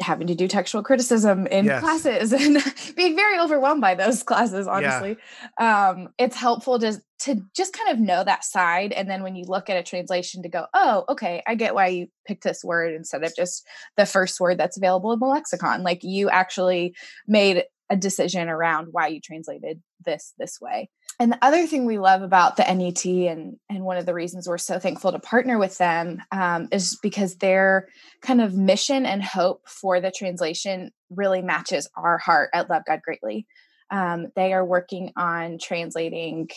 having 0.00 0.28
to 0.28 0.34
do 0.34 0.48
textual 0.48 0.82
criticism 0.82 1.46
in 1.46 1.66
yes. 1.66 1.80
classes 1.80 2.32
and 2.32 2.62
being 2.96 3.16
very 3.16 3.38
overwhelmed 3.38 3.80
by 3.80 3.94
those 3.94 4.22
classes 4.22 4.66
honestly 4.66 5.16
yeah. 5.60 5.88
um, 5.90 6.08
it's 6.16 6.36
helpful 6.36 6.78
to 6.78 6.98
to 7.18 7.40
just 7.54 7.72
kind 7.72 7.90
of 7.90 7.98
know 7.98 8.22
that 8.24 8.44
side 8.44 8.92
and 8.92 9.08
then 9.08 9.22
when 9.22 9.36
you 9.36 9.44
look 9.46 9.70
at 9.70 9.76
a 9.76 9.82
translation 9.82 10.42
to 10.42 10.48
go 10.48 10.66
oh 10.74 11.04
okay 11.08 11.42
i 11.46 11.54
get 11.54 11.74
why 11.74 11.86
you 11.86 12.06
picked 12.26 12.44
this 12.44 12.62
word 12.64 12.94
instead 12.94 13.22
of 13.22 13.34
just 13.34 13.66
the 13.96 14.06
first 14.06 14.38
word 14.40 14.58
that's 14.58 14.76
available 14.76 15.12
in 15.12 15.18
the 15.18 15.26
lexicon 15.26 15.82
like 15.82 16.00
you 16.02 16.28
actually 16.28 16.94
made 17.26 17.64
a 17.88 17.96
decision 17.96 18.48
around 18.48 18.88
why 18.90 19.06
you 19.06 19.20
translated 19.20 19.80
this 20.04 20.34
this 20.38 20.60
way 20.60 20.88
and 21.18 21.32
the 21.32 21.38
other 21.40 21.66
thing 21.66 21.86
we 21.86 21.98
love 21.98 22.20
about 22.20 22.56
the 22.56 22.62
NET 22.62 23.04
and 23.06 23.56
and 23.70 23.84
one 23.84 23.96
of 23.96 24.04
the 24.04 24.12
reasons 24.12 24.46
we're 24.46 24.58
so 24.58 24.78
thankful 24.78 25.12
to 25.12 25.18
partner 25.18 25.58
with 25.58 25.78
them 25.78 26.22
um, 26.30 26.68
is 26.70 26.98
because 27.02 27.36
their 27.36 27.88
kind 28.20 28.42
of 28.42 28.54
mission 28.54 29.06
and 29.06 29.22
hope 29.22 29.66
for 29.66 30.00
the 30.00 30.10
translation 30.10 30.90
really 31.10 31.40
matches 31.40 31.88
our 31.96 32.18
heart 32.18 32.50
at 32.52 32.68
Love 32.68 32.82
God 32.86 33.00
Greatly. 33.02 33.46
Um, 33.90 34.26
they 34.36 34.52
are 34.52 34.64
working 34.64 35.12
on 35.16 35.58
translating 35.58 36.48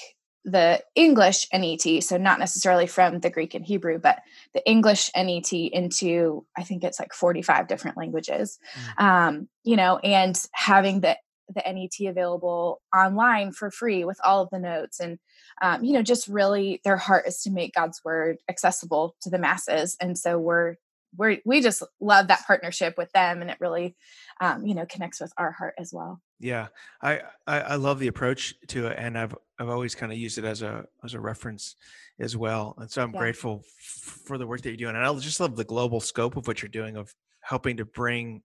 the 0.46 0.82
English 0.96 1.48
NET, 1.54 2.04
so 2.04 2.18
not 2.18 2.40
necessarily 2.40 2.88
from 2.88 3.20
the 3.20 3.30
Greek 3.30 3.54
and 3.54 3.66
Hebrew, 3.66 4.00
but 4.00 4.20
the 4.54 4.68
English 4.68 5.12
NET 5.16 5.52
into 5.52 6.46
I 6.58 6.64
think 6.64 6.84
it's 6.84 7.00
like 7.00 7.14
45 7.14 7.68
different 7.68 7.98
languages. 7.98 8.60
Mm. 8.98 9.04
Um, 9.04 9.50
you 9.64 9.76
know, 9.76 9.98
and 9.98 10.42
having 10.54 11.02
the 11.02 11.18
the 11.54 11.64
NET 11.66 12.08
available 12.08 12.82
online 12.96 13.52
for 13.52 13.72
free 13.72 14.06
with 14.06 14.20
all 14.24 14.44
of 14.44 14.50
the 14.52 14.60
notes 14.60 15.00
and 15.00 15.18
um, 15.62 15.84
you 15.84 15.94
know 15.94 16.04
just 16.04 16.28
really 16.28 16.80
their 16.84 16.98
heart 16.98 17.28
is 17.28 17.42
to 17.42 17.52
make 17.52 17.74
God's 17.74 18.02
word 18.04 18.38
accessible 18.48 19.16
to 19.22 19.30
the 19.32 19.40
masses 19.40 19.98
and 20.00 20.16
so 20.16 20.38
we're 20.38 20.76
we're 21.16 21.38
we 21.46 21.62
just 21.62 21.84
love 22.00 22.28
that 22.28 22.46
partnership 22.46 22.96
with 22.98 23.12
them 23.12 23.42
and 23.42 23.50
it 23.50 23.58
really 23.60 23.96
um, 24.42 24.66
you 24.66 24.76
know 24.76 24.86
connects 24.86 25.20
with 25.20 25.32
our 25.38 25.52
heart 25.52 25.74
as 25.78 25.92
well 25.94 26.22
yeah 26.40 26.68
I, 27.02 27.22
I 27.48 27.60
i 27.62 27.76
love 27.76 28.00
the 28.00 28.08
approach 28.08 28.54
to 28.68 28.88
it 28.88 28.96
and 28.98 29.18
i've 29.18 29.36
i've 29.60 29.70
always 29.70 29.96
kind 29.96 30.12
of 30.12 30.18
used 30.18 30.38
it 30.38 30.46
as 30.46 30.62
a 30.62 30.86
as 31.04 31.14
a 31.14 31.20
reference 31.20 31.76
as 32.20 32.38
well 32.38 32.76
and 32.78 32.90
so 32.90 33.02
i'm 33.02 33.14
yeah. 33.14 33.20
grateful 33.20 33.64
f- 33.66 34.20
for 34.26 34.38
the 34.38 34.48
work 34.48 34.62
that 34.62 34.70
you're 34.70 34.78
doing 34.78 34.96
and 34.96 35.06
i 35.06 35.14
just 35.16 35.40
love 35.40 35.56
the 35.56 35.64
global 35.64 36.00
scope 36.00 36.38
of 36.38 36.48
what 36.48 36.62
you're 36.62 36.70
doing 36.70 36.96
of 36.96 37.14
helping 37.42 37.78
to 37.78 37.86
bring 37.86 38.42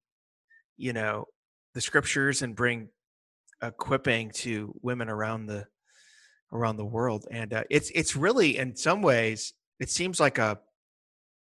you 0.76 0.92
know 0.92 1.26
the 1.74 1.80
scriptures 1.80 2.42
and 2.42 2.56
bring 2.56 2.88
equipping 3.62 4.30
to 4.30 4.74
women 4.82 5.08
around 5.08 5.46
the 5.46 5.66
around 6.52 6.76
the 6.76 6.84
world 6.84 7.26
and 7.30 7.52
uh, 7.52 7.64
it's 7.70 7.90
it's 7.94 8.14
really 8.14 8.56
in 8.56 8.76
some 8.76 9.02
ways 9.02 9.54
it 9.80 9.90
seems 9.90 10.20
like 10.20 10.38
a 10.38 10.58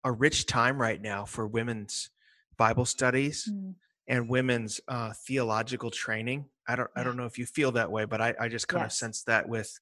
a 0.05 0.12
rich 0.12 0.45
time 0.45 0.79
right 0.79 1.01
now 1.01 1.25
for 1.25 1.45
women's 1.45 2.09
bible 2.57 2.85
studies 2.85 3.50
mm. 3.51 3.74
and 4.07 4.29
women's 4.29 4.79
uh, 4.88 5.12
theological 5.27 5.91
training 5.91 6.45
i 6.67 6.75
don't 6.75 6.89
yeah. 6.95 7.01
i 7.01 7.03
don't 7.03 7.17
know 7.17 7.25
if 7.25 7.38
you 7.38 7.45
feel 7.45 7.71
that 7.74 7.91
way 7.91 8.05
but 8.05 8.21
i, 8.21 8.33
I 8.39 8.47
just 8.47 8.67
kind 8.67 8.83
yes. 8.83 8.93
of 8.93 8.97
sense 8.97 9.24
that 9.24 9.50
with 9.50 9.77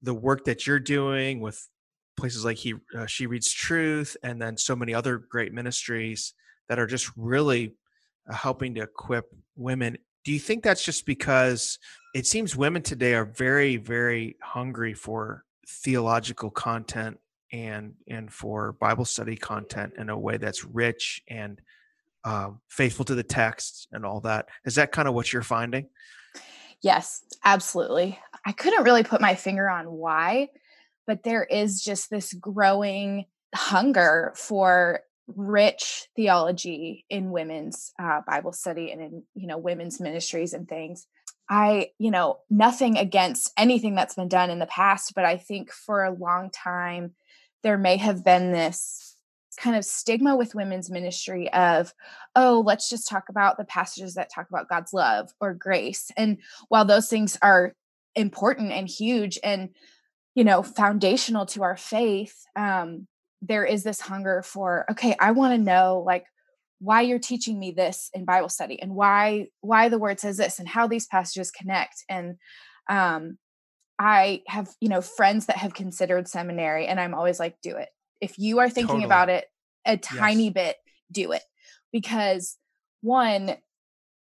the 0.00 0.14
work 0.14 0.44
that 0.44 0.66
you're 0.66 0.80
doing 0.80 1.40
with 1.40 1.68
places 2.16 2.44
like 2.44 2.56
he 2.56 2.74
uh, 2.96 3.06
she 3.06 3.26
reads 3.26 3.52
truth 3.52 4.16
and 4.22 4.40
then 4.40 4.56
so 4.56 4.76
many 4.76 4.94
other 4.94 5.18
great 5.18 5.52
ministries 5.52 6.32
that 6.68 6.78
are 6.78 6.86
just 6.86 7.10
really 7.16 7.74
uh, 8.30 8.34
helping 8.34 8.74
to 8.76 8.82
equip 8.82 9.26
women 9.56 9.98
do 10.24 10.32
you 10.32 10.38
think 10.38 10.62
that's 10.62 10.84
just 10.84 11.04
because 11.04 11.78
it 12.14 12.26
seems 12.26 12.56
women 12.56 12.80
today 12.80 13.14
are 13.14 13.24
very 13.24 13.76
very 13.76 14.36
hungry 14.40 14.94
for 14.94 15.44
theological 15.66 16.50
content 16.50 17.18
and 17.54 17.94
and 18.08 18.32
for 18.32 18.72
bible 18.72 19.04
study 19.04 19.36
content 19.36 19.92
in 19.96 20.10
a 20.10 20.18
way 20.18 20.36
that's 20.36 20.64
rich 20.64 21.22
and 21.28 21.60
um, 22.24 22.60
faithful 22.68 23.04
to 23.04 23.14
the 23.14 23.22
text 23.22 23.86
and 23.92 24.06
all 24.06 24.20
that. 24.22 24.46
Is 24.64 24.76
that 24.76 24.92
kind 24.92 25.06
of 25.06 25.12
what 25.12 25.30
you're 25.32 25.42
finding? 25.42 25.88
Yes 26.82 27.22
absolutely. 27.44 28.18
I 28.44 28.52
couldn't 28.52 28.84
really 28.84 29.04
put 29.04 29.20
my 29.20 29.34
finger 29.34 29.70
on 29.70 29.90
why 29.90 30.48
but 31.06 31.22
there 31.22 31.44
is 31.44 31.82
just 31.82 32.10
this 32.10 32.32
growing 32.32 33.26
hunger 33.54 34.32
for 34.36 35.00
rich 35.26 36.08
theology 36.16 37.04
in 37.08 37.30
women's 37.30 37.92
uh, 38.00 38.20
Bible 38.26 38.52
study 38.52 38.90
and 38.90 39.00
in 39.00 39.22
you 39.34 39.46
know 39.46 39.58
women's 39.58 40.00
ministries 40.00 40.52
and 40.52 40.68
things. 40.68 41.06
I 41.48 41.90
you 41.98 42.10
know 42.10 42.38
nothing 42.50 42.96
against 42.96 43.52
anything 43.56 43.94
that's 43.94 44.14
been 44.14 44.28
done 44.28 44.50
in 44.50 44.58
the 44.58 44.66
past, 44.66 45.12
but 45.14 45.24
I 45.24 45.36
think 45.36 45.70
for 45.70 46.04
a 46.04 46.14
long 46.14 46.50
time 46.50 47.14
there 47.64 47.78
may 47.78 47.96
have 47.96 48.24
been 48.24 48.52
this 48.52 49.16
kind 49.58 49.76
of 49.76 49.84
stigma 49.84 50.36
with 50.36 50.54
women's 50.54 50.90
ministry 50.90 51.52
of 51.52 51.92
oh 52.36 52.62
let's 52.66 52.88
just 52.88 53.08
talk 53.08 53.24
about 53.28 53.56
the 53.56 53.64
passages 53.64 54.14
that 54.14 54.30
talk 54.32 54.48
about 54.48 54.68
God's 54.68 54.92
love 54.92 55.30
or 55.40 55.54
grace. 55.54 56.10
And 56.16 56.38
while 56.68 56.84
those 56.84 57.08
things 57.08 57.36
are 57.42 57.72
important 58.14 58.70
and 58.70 58.88
huge 58.88 59.38
and 59.42 59.70
you 60.36 60.44
know 60.44 60.62
foundational 60.62 61.46
to 61.46 61.64
our 61.64 61.76
faith 61.76 62.44
um 62.54 63.08
there 63.42 63.64
is 63.64 63.82
this 63.82 64.00
hunger 64.00 64.40
for 64.42 64.84
okay 64.88 65.16
i 65.18 65.32
want 65.32 65.52
to 65.52 65.58
know 65.58 66.02
like 66.06 66.24
why 66.78 67.00
you're 67.00 67.18
teaching 67.18 67.58
me 67.58 67.72
this 67.72 68.10
in 68.14 68.24
bible 68.24 68.48
study 68.48 68.80
and 68.80 68.94
why 68.94 69.46
why 69.62 69.88
the 69.88 69.98
word 69.98 70.20
says 70.20 70.36
this 70.36 70.58
and 70.58 70.68
how 70.68 70.86
these 70.86 71.06
passages 71.06 71.50
connect. 71.50 72.04
And 72.08 72.36
um 72.88 73.38
i 73.98 74.42
have 74.46 74.68
you 74.80 74.88
know 74.88 75.00
friends 75.00 75.46
that 75.46 75.56
have 75.56 75.74
considered 75.74 76.28
seminary 76.28 76.86
and 76.86 77.00
i'm 77.00 77.14
always 77.14 77.38
like 77.38 77.56
do 77.62 77.76
it 77.76 77.88
if 78.20 78.38
you 78.38 78.58
are 78.58 78.68
thinking 78.68 78.88
totally. 78.88 79.04
about 79.04 79.28
it 79.28 79.46
a 79.86 79.96
tiny 79.96 80.44
yes. 80.44 80.52
bit 80.54 80.76
do 81.12 81.32
it 81.32 81.42
because 81.92 82.56
one 83.02 83.56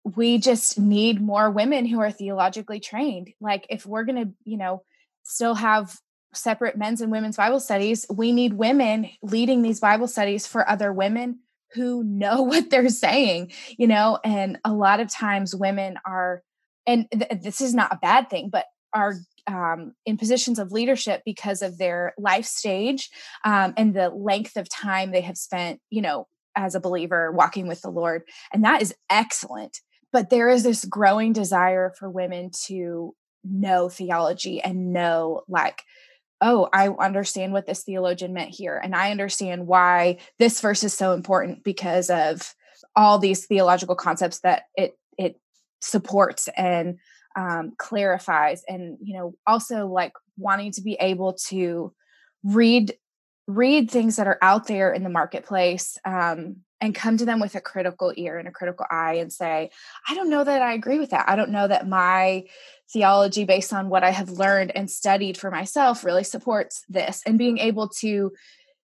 we 0.05 0.39
just 0.39 0.79
need 0.79 1.21
more 1.21 1.51
women 1.51 1.85
who 1.87 2.01
are 2.01 2.11
theologically 2.11 2.81
trained 2.81 3.33
like 3.41 3.67
if 3.71 3.87
we're 3.87 4.05
going 4.05 4.25
to 4.25 4.33
you 4.45 4.57
know 4.57 4.83
still 5.23 5.55
have 5.55 5.97
separate 6.37 6.77
men's 6.77 7.01
and 7.01 7.11
women's 7.11 7.37
Bible 7.37 7.61
studies, 7.61 8.07
we 8.13 8.33
need 8.33 8.53
women 8.53 9.09
leading 9.23 9.63
these 9.63 9.81
Bible 9.81 10.07
studies 10.07 10.47
for 10.47 10.69
other 10.69 10.93
women 10.93 11.41
who 11.73 12.05
know 12.05 12.43
what 12.43 12.71
they're 12.71 12.89
saying, 12.89 13.53
you 13.77 13.87
know, 13.87 14.19
and 14.25 14.59
a 14.65 14.73
lot 14.73 15.01
of 15.01 15.11
times 15.11 15.55
women 15.55 15.99
are, 16.05 16.43
and 16.87 17.07
th- 17.11 17.43
this 17.43 17.61
is 17.61 17.75
not 17.75 17.93
a 17.93 17.99
bad 18.01 18.31
thing, 18.31 18.49
but 18.51 18.67
are 18.97 19.15
um, 19.47 19.93
in 20.05 20.17
positions 20.17 20.59
of 20.59 20.73
leadership 20.73 21.23
because 21.25 21.63
of 21.63 21.79
their 21.79 22.15
life 22.19 22.47
stage 22.47 23.11
um, 23.45 23.75
and 23.77 23.95
the 23.95 24.09
length 24.09 24.57
of 24.57 24.69
time 24.69 25.13
they 25.13 25.21
have 25.21 25.37
spent, 25.37 25.81
you 25.91 26.03
know, 26.03 26.27
as 26.57 26.75
a 26.75 26.81
believer 26.81 27.31
walking 27.31 27.69
with 27.69 27.83
the 27.83 27.91
Lord. 27.91 28.23
And 28.53 28.65
that 28.65 28.83
is 28.83 28.95
excellent. 29.11 29.81
But 30.13 30.31
there 30.31 30.49
is 30.49 30.63
this 30.63 30.85
growing 30.87 31.33
desire 31.33 31.93
for 31.99 32.11
women 32.11 32.51
to 32.65 33.15
know 33.45 33.89
theology 33.89 34.61
and 34.61 34.93
know 34.93 35.43
like 35.47 35.83
oh, 36.43 36.69
I 36.73 36.89
understand 36.89 37.55
what 37.55 37.67
this 37.67 37.83
theologian 37.83 38.35
meant 38.35 38.51
here. 38.51 38.77
And 38.77 38.95
I 38.95 39.11
understand 39.11 39.67
why 39.67 40.19
this 40.39 40.61
verse 40.61 40.85
is 40.85 40.93
so 40.93 41.13
important 41.13 41.65
because 41.65 42.11
of 42.11 42.55
all 42.95 43.19
these 43.19 43.47
theological 43.47 43.95
concepts 43.95 44.41
that 44.41 44.65
it 44.77 44.99
it 45.17 45.41
supports 45.81 46.49
and 46.57 46.99
um, 47.37 47.73
clarifies 47.77 48.65
and 48.67 48.99
you 49.03 49.17
know 49.17 49.35
also 49.47 49.87
like 49.87 50.13
wanting 50.39 50.73
to 50.73 50.83
be 50.83 50.95
able 51.01 51.35
to 51.35 51.93
read 52.43 52.95
read 53.47 53.91
things 53.91 54.17
that 54.17 54.27
are 54.27 54.39
out 54.43 54.67
there 54.67 54.93
in 54.93 55.05
the 55.05 55.11
marketplace 55.11 55.99
um, 56.05 56.57
and 56.81 56.95
come 56.95 57.17
to 57.17 57.25
them 57.25 57.41
with 57.41 57.55
a 57.55 57.61
critical 57.61 58.13
ear 58.17 58.39
and 58.39 58.49
a 58.49 58.53
critical 58.53 58.87
eye 58.91 59.15
and 59.15 59.33
say, 59.33 59.71
I 60.09 60.15
don't 60.15 60.31
know 60.31 60.45
that 60.45 60.63
I 60.63 60.75
agree 60.75 60.99
with 60.99 61.11
that. 61.11 61.29
I 61.29 61.37
don't 61.37 61.51
know 61.51 61.69
that 61.69 61.89
my 61.89 62.45
theology, 62.93 63.45
based 63.45 63.73
on 63.73 63.89
what 63.89 64.05
I 64.05 64.11
have 64.11 64.31
learned 64.31 64.73
and 64.75 64.91
studied 64.91 65.39
for 65.39 65.51
myself, 65.51 66.05
really 66.05 66.25
supports 66.25 66.83
this. 66.89 67.23
And 67.25 67.39
being 67.39 67.59
able 67.59 67.89
to 68.01 68.33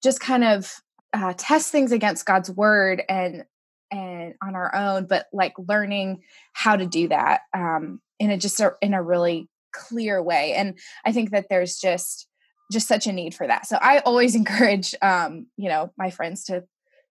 just 0.04 0.20
kind 0.20 0.44
of 0.44 0.82
uh, 1.14 1.34
test 1.38 1.72
things 1.72 1.92
against 1.92 2.26
God's 2.26 2.50
word 2.50 3.04
and 3.08 3.44
and 3.90 4.34
on 4.44 4.54
our 4.54 4.76
own, 4.76 5.06
but 5.06 5.28
like 5.32 5.54
learning 5.58 6.22
how 6.52 6.76
to 6.76 6.86
do 6.86 7.08
that 7.08 7.42
um, 7.56 8.02
in 8.20 8.32
a 8.32 8.38
just 8.38 8.60
a, 8.60 8.74
in 8.82 8.94
a 8.94 9.04
really 9.04 9.50
clear 9.74 10.22
way. 10.22 10.54
And 10.54 10.78
I 11.06 11.12
think 11.12 11.32
that 11.32 11.48
there's 11.50 11.78
just 11.78 12.28
just 12.72 12.88
such 12.88 13.08
a 13.08 13.14
need 13.14 13.34
for 13.34 13.48
that. 13.48 13.66
So 13.66 13.78
I 13.82 14.00
always 14.00 14.36
encourage, 14.36 14.94
um, 15.02 15.48
you 15.56 15.70
know, 15.70 15.92
my 15.98 16.10
friends 16.10 16.44
to 16.46 16.64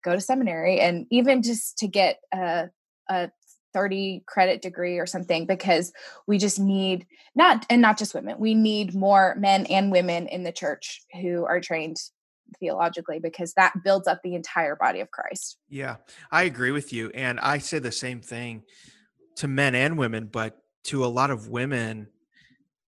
go 0.03 0.13
to 0.13 0.21
seminary 0.21 0.79
and 0.79 1.05
even 1.11 1.41
just 1.41 1.77
to 1.79 1.87
get 1.87 2.19
a, 2.33 2.69
a 3.09 3.31
30 3.73 4.23
credit 4.27 4.61
degree 4.61 4.97
or 4.97 5.05
something 5.05 5.45
because 5.45 5.93
we 6.27 6.37
just 6.37 6.59
need 6.59 7.05
not 7.35 7.65
and 7.69 7.81
not 7.81 7.97
just 7.97 8.13
women 8.13 8.35
we 8.37 8.53
need 8.53 8.93
more 8.93 9.35
men 9.39 9.65
and 9.67 9.91
women 9.91 10.27
in 10.27 10.43
the 10.43 10.51
church 10.51 11.01
who 11.21 11.45
are 11.45 11.61
trained 11.61 11.97
theologically 12.59 13.19
because 13.19 13.53
that 13.53 13.73
builds 13.83 14.07
up 14.07 14.19
the 14.23 14.35
entire 14.35 14.75
body 14.75 14.99
of 14.99 15.09
Christ. 15.09 15.57
Yeah, 15.69 15.97
I 16.31 16.43
agree 16.43 16.71
with 16.71 16.91
you 16.91 17.09
and 17.13 17.39
I 17.39 17.59
say 17.59 17.79
the 17.79 17.93
same 17.93 18.19
thing 18.19 18.63
to 19.37 19.47
men 19.47 19.73
and 19.73 19.97
women 19.97 20.27
but 20.31 20.60
to 20.85 21.05
a 21.05 21.07
lot 21.07 21.31
of 21.31 21.49
women 21.49 22.07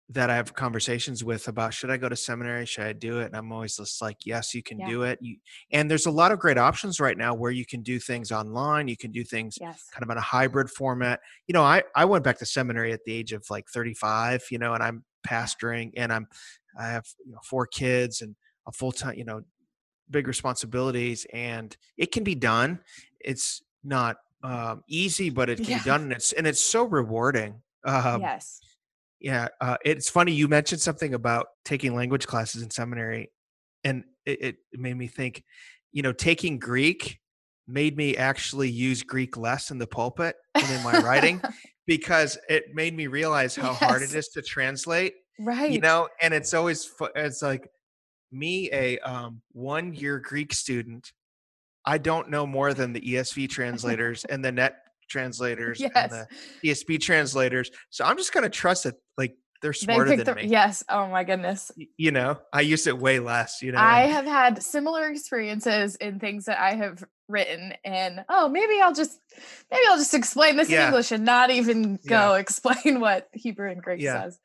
that 0.10 0.30
I 0.30 0.36
have 0.36 0.54
conversations 0.54 1.24
with 1.24 1.50
about 1.50 1.74
should 1.74 1.90
I 1.90 1.98
go 1.98 2.08
to 2.08 2.16
seminary? 2.16 2.66
Should 2.66 2.86
I 2.86 2.94
do 2.94 3.20
it? 3.20 3.26
And 3.26 3.36
I'm 3.36 3.52
always 3.52 3.76
just 3.76 4.02
like, 4.02 4.18
yes, 4.26 4.54
you 4.54 4.64
can 4.64 4.80
yeah. 4.80 4.88
do 4.88 5.04
it. 5.04 5.20
You, 5.22 5.36
and 5.72 5.92
there's 5.92 6.06
a 6.06 6.12
lot 6.12 6.32
of 6.32 6.40
great 6.40 6.58
options 6.58 7.02
right 7.02 7.18
now 7.18 7.34
where 7.34 7.52
you 7.52 7.66
can 7.66 7.82
do 7.82 8.00
things 8.00 8.32
online. 8.32 8.88
You 8.88 8.96
can 8.96 9.12
do 9.12 9.26
things 9.26 9.58
yes. 9.60 9.84
kind 9.92 10.04
of 10.04 10.10
in 10.10 10.18
a 10.18 10.22
hybrid 10.22 10.70
format. 10.70 11.20
You 11.48 11.54
know, 11.54 11.64
I, 11.64 11.84
I 11.94 12.06
went 12.06 12.24
back 12.24 12.40
to 12.40 12.46
seminary 12.46 12.94
at 12.94 13.04
the 13.06 13.14
age 13.14 13.34
of 13.34 13.44
like 13.50 13.66
35, 13.68 14.46
you 14.50 14.60
know, 14.60 14.74
and 14.74 14.82
I'm 14.82 15.04
pastoring 15.28 15.92
and 15.98 16.14
I'm, 16.14 16.28
I 16.80 16.88
have 16.88 17.06
you 17.26 17.34
know, 17.34 17.40
four 17.44 17.68
kids 17.68 18.22
and 18.22 18.34
a 18.66 18.72
full 18.72 18.94
time, 18.94 19.16
you 19.18 19.26
know, 19.26 19.42
big 20.10 20.28
responsibilities 20.28 21.28
and 21.34 21.76
it 21.98 22.14
can 22.14 22.24
be 22.24 22.36
done. 22.36 22.80
It's 23.20 23.62
not 23.84 24.18
um, 24.42 24.84
easy, 24.88 25.30
but 25.30 25.50
it 25.50 25.58
can 25.58 25.66
yeah. 25.66 25.78
be 25.80 25.84
done 25.84 26.04
and 26.04 26.14
it's, 26.14 26.32
and 26.32 26.48
it's 26.48 26.64
so 26.64 26.86
rewarding. 26.86 27.62
Um, 27.86 28.22
yes 28.22 28.60
yeah, 29.20 29.48
uh, 29.62 29.78
it's 29.84 30.10
funny 30.10 30.32
you 30.32 30.48
mentioned 30.48 30.82
something 30.82 31.14
about 31.14 31.48
taking 31.66 31.96
language 31.96 32.28
classes 32.28 32.62
in 32.62 32.70
seminary, 32.70 33.32
and 33.84 34.04
it, 34.26 34.42
it 34.42 34.56
made 34.74 34.96
me 34.96 35.08
think. 35.08 35.44
You 35.92 36.04
know, 36.04 36.14
taking 36.14 36.60
Greek 36.60 37.20
made 37.68 37.98
me 37.98 38.16
actually 38.16 38.70
use 38.70 39.02
Greek 39.04 39.36
less 39.36 39.72
in 39.72 39.78
the 39.78 39.88
pulpit 39.88 40.36
and 40.54 40.70
in 40.70 40.84
my 40.84 41.00
writing 41.00 41.42
because 41.88 42.38
it 42.48 42.66
made 42.74 42.96
me 42.96 43.08
realize 43.08 43.56
how 43.56 43.72
yes. 43.72 43.80
hard 43.80 44.02
it 44.04 44.14
is 44.14 44.28
to 44.30 44.42
translate. 44.42 45.14
Right. 45.40 45.72
You 45.72 45.80
know, 45.80 46.08
and 46.22 46.34
it's 46.34 46.54
always 46.54 46.92
it's 47.16 47.42
like 47.42 47.68
me, 48.32 48.70
a 48.72 49.00
um, 49.00 49.42
one 49.54 49.94
year 49.94 50.20
Greek 50.20 50.54
student. 50.54 51.12
I 51.86 51.98
don't 51.98 52.30
know 52.30 52.46
more 52.46 52.74
than 52.74 52.94
the 52.94 53.02
ESV 53.02 53.50
translators 53.50 54.26
and 54.26 54.46
the 54.46 54.52
net 54.52 54.76
translators 55.08 55.80
yes. 55.80 55.92
and 55.96 56.28
the 56.62 56.70
ESV 56.70 57.00
translators. 57.02 57.72
So 57.90 58.06
I'm 58.06 58.18
just 58.18 58.34
going 58.34 58.44
to 58.44 58.50
trust 58.50 58.84
that 58.84 58.96
like 59.18 59.36
they're 59.62 59.74
smarter 59.74 60.10
they 60.10 60.18
than 60.18 60.26
the, 60.26 60.36
me. 60.36 60.48
Yes. 60.48 60.84
Oh 60.90 61.08
my 61.08 61.24
goodness. 61.24 61.72
You 61.98 62.12
know, 62.12 62.40
I 62.54 62.62
use 62.62 62.88
it 62.88 62.98
way 62.98 63.20
less, 63.20 63.62
you 63.62 63.72
know. 63.72 63.80
I 63.80 64.02
have 64.02 64.26
had 64.26 64.62
similar 64.62 65.08
experiences 65.10 65.96
in 65.96 66.20
things 66.20 66.46
that 66.46 66.60
I 66.60 66.76
have 66.76 67.04
written 67.28 67.74
and 67.84 68.24
oh, 68.30 68.48
maybe 68.48 68.80
I'll 68.82 68.94
just 68.94 69.20
maybe 69.72 69.84
I'll 69.90 69.98
just 69.98 70.14
explain 70.14 70.56
this 70.56 70.70
yeah. 70.70 70.82
in 70.82 70.88
English 70.88 71.12
and 71.12 71.26
not 71.26 71.50
even 71.50 72.00
go 72.08 72.34
yeah. 72.34 72.36
explain 72.40 73.00
what 73.00 73.28
Hebrew 73.34 73.72
and 73.72 73.82
Greek 73.82 74.02
yeah. 74.02 74.24
says. 74.24 74.40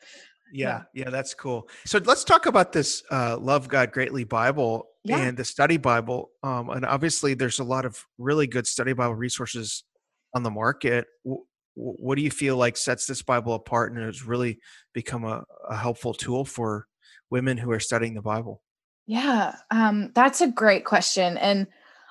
Yeah, 0.54 0.82
yeah, 0.92 1.08
that's 1.08 1.32
cool. 1.32 1.68
So 1.86 1.98
let's 2.04 2.24
talk 2.24 2.44
about 2.44 2.72
this 2.72 3.02
uh, 3.10 3.38
Love 3.40 3.68
God 3.68 3.90
Greatly 3.90 4.24
Bible 4.24 4.86
and 5.08 5.36
the 5.36 5.44
study 5.44 5.78
Bible. 5.78 6.30
Um, 6.42 6.68
and 6.68 6.84
obviously, 6.84 7.32
there's 7.32 7.58
a 7.58 7.64
lot 7.64 7.86
of 7.86 8.04
really 8.18 8.46
good 8.46 8.66
study 8.66 8.92
Bible 8.92 9.14
resources 9.14 9.84
on 10.34 10.42
the 10.42 10.50
market. 10.50 11.06
What 11.74 12.16
do 12.16 12.22
you 12.22 12.30
feel 12.30 12.56
like 12.56 12.76
sets 12.76 13.06
this 13.06 13.22
Bible 13.22 13.54
apart 13.54 13.92
and 13.92 14.02
has 14.02 14.24
really 14.24 14.58
become 14.92 15.24
a, 15.24 15.44
a 15.68 15.76
helpful 15.76 16.14
tool 16.14 16.44
for 16.44 16.86
women 17.30 17.56
who 17.56 17.70
are 17.70 17.80
studying 17.80 18.14
the 18.14 18.22
Bible? 18.22 18.62
Yeah, 19.06 19.56
um, 19.70 20.12
that's 20.14 20.40
a 20.40 20.48
great 20.48 20.84
question. 20.84 21.36
And 21.38 21.66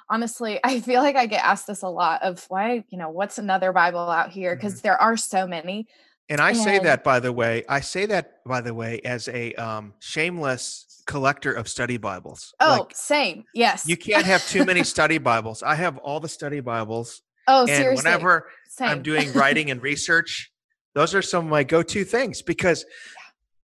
honestly, 0.09 0.59
I 0.63 0.79
feel 0.81 1.01
like 1.01 1.15
I 1.15 1.25
get 1.25 1.43
asked 1.43 1.67
this 1.67 1.83
a 1.83 1.89
lot 1.89 2.23
of 2.23 2.45
why, 2.49 2.83
you 2.89 2.97
know, 2.97 3.09
what's 3.09 3.37
another 3.37 3.71
Bible 3.71 3.99
out 3.99 4.31
here? 4.31 4.55
Because 4.55 4.75
mm-hmm. 4.75 4.87
there 4.87 5.01
are 5.01 5.15
so 5.15 5.47
many. 5.47 5.87
And 6.29 6.41
I 6.41 6.49
and, 6.49 6.57
say 6.57 6.79
that, 6.79 7.03
by 7.03 7.19
the 7.19 7.31
way, 7.31 7.63
I 7.67 7.81
say 7.81 8.05
that, 8.07 8.43
by 8.45 8.61
the 8.61 8.73
way, 8.73 9.01
as 9.03 9.27
a 9.27 9.53
um, 9.55 9.93
shameless 9.99 11.03
collector 11.05 11.51
of 11.51 11.67
study 11.67 11.97
Bibles. 11.97 12.53
Oh, 12.59 12.85
like, 12.87 12.95
same. 12.95 13.43
Yes. 13.53 13.87
You 13.87 13.97
can't 13.97 14.25
have 14.25 14.45
too 14.47 14.65
many 14.65 14.83
study 14.83 15.17
Bibles. 15.17 15.61
I 15.61 15.75
have 15.75 15.97
all 15.97 16.19
the 16.19 16.29
study 16.29 16.59
Bibles. 16.59 17.21
Oh, 17.51 17.61
and 17.61 17.69
seriously. 17.69 17.95
whenever 17.95 18.47
Same. 18.69 18.89
I'm 18.89 19.01
doing 19.01 19.31
writing 19.33 19.71
and 19.71 19.81
research, 19.91 20.51
those 20.93 21.13
are 21.13 21.21
some 21.21 21.45
of 21.45 21.51
my 21.51 21.63
go-to 21.63 22.03
things 22.03 22.41
because 22.41 22.85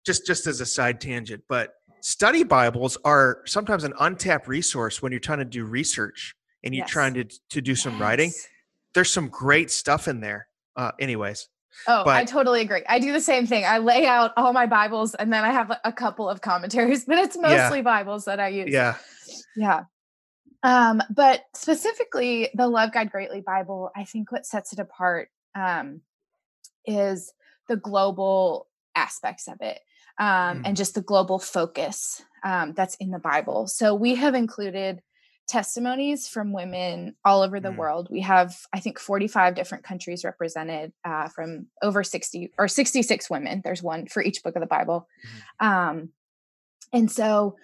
just 0.05 0.27
just 0.27 0.47
as 0.47 0.61
a 0.61 0.67
side 0.67 1.01
tangent, 1.01 1.43
but 1.49 1.75
study 2.01 2.43
Bibles 2.43 2.97
are 3.05 3.43
sometimes 3.47 3.85
an 3.85 3.93
untapped 4.01 4.49
resource 4.49 5.03
when 5.03 5.13
you're 5.13 5.21
trying 5.21 5.39
to 5.39 5.45
do 5.45 5.65
research 5.65 6.35
and 6.65 6.75
you're 6.75 6.85
yes. 6.85 6.91
trying 6.91 7.15
to 7.15 7.25
to 7.51 7.61
do 7.61 7.75
some 7.75 7.93
yes. 7.95 8.01
writing. 8.01 8.33
There's 8.95 9.11
some 9.11 9.29
great 9.29 9.71
stuff 9.71 10.09
in 10.09 10.21
there. 10.21 10.47
Uh, 10.77 10.93
anyways. 10.99 11.49
Oh, 11.89 12.05
but, 12.05 12.17
I 12.17 12.25
totally 12.25 12.61
agree. 12.61 12.83
I 12.87 12.99
do 12.99 13.13
the 13.13 13.21
same 13.21 13.47
thing. 13.47 13.65
I 13.65 13.79
lay 13.79 14.05
out 14.07 14.33
all 14.37 14.53
my 14.53 14.67
Bibles 14.67 15.15
and 15.15 15.33
then 15.33 15.43
I 15.45 15.53
have 15.53 15.73
a 15.85 15.93
couple 15.93 16.29
of 16.29 16.41
commentaries, 16.41 17.05
but 17.07 17.19
it's 17.19 17.37
mostly 17.37 17.79
yeah. 17.79 17.83
Bibles 17.83 18.27
that 18.27 18.41
I 18.41 18.49
use. 18.49 18.71
Yeah. 18.71 18.97
Yeah. 19.57 19.85
Um, 20.63 21.03
but 21.11 21.45
specifically, 21.55 22.51
the 22.55 22.69
Love 22.69 22.93
God 22.93 23.11
Greatly 23.11 23.41
Bible, 23.41 23.91
I 23.97 24.05
think 24.05 24.31
what 24.31 24.47
sets 24.47 24.73
it 24.73 24.79
apart 24.79 25.29
um, 25.55 26.03
is 26.87 27.33
the 27.69 27.77
global 27.77 28.69
aspects 28.95 29.49
of 29.49 29.57
it 29.61 29.81
um, 30.19 30.27
mm. 30.27 30.63
and 30.67 30.77
just 30.77 30.95
the 30.95 31.03
global 31.03 31.39
focus 31.39 32.23
um, 32.45 32.75
that's 32.75 32.95
in 32.97 33.11
the 33.11 33.19
Bible. 33.19 33.67
So 33.67 33.95
we 33.95 34.15
have 34.17 34.35
included 34.35 35.03
testimonies 35.49 36.29
from 36.29 36.53
women 36.53 37.17
all 37.25 37.43
over 37.43 37.61
the 37.61 37.71
mm. 37.71 37.77
world. 37.77 38.09
We 38.11 38.21
have, 38.21 38.57
I 38.73 38.81
think, 38.81 38.99
45 38.99 39.55
different 39.55 39.85
countries 39.85 40.25
represented 40.25 40.93
uh, 41.05 41.29
from 41.29 41.67
over 41.83 42.05
60 42.05 42.53
or 42.59 42.69
66 42.69 43.31
women. 43.31 43.61
There's 43.65 43.83
one 43.83 44.07
for 44.07 44.23
each 44.23 44.43
book 44.43 44.57
of 44.57 44.61
the 44.61 44.67
Bible. 44.67 45.09
Mm. 45.61 45.67
Um, 45.67 46.09
and 46.93 47.11
so 47.11 47.57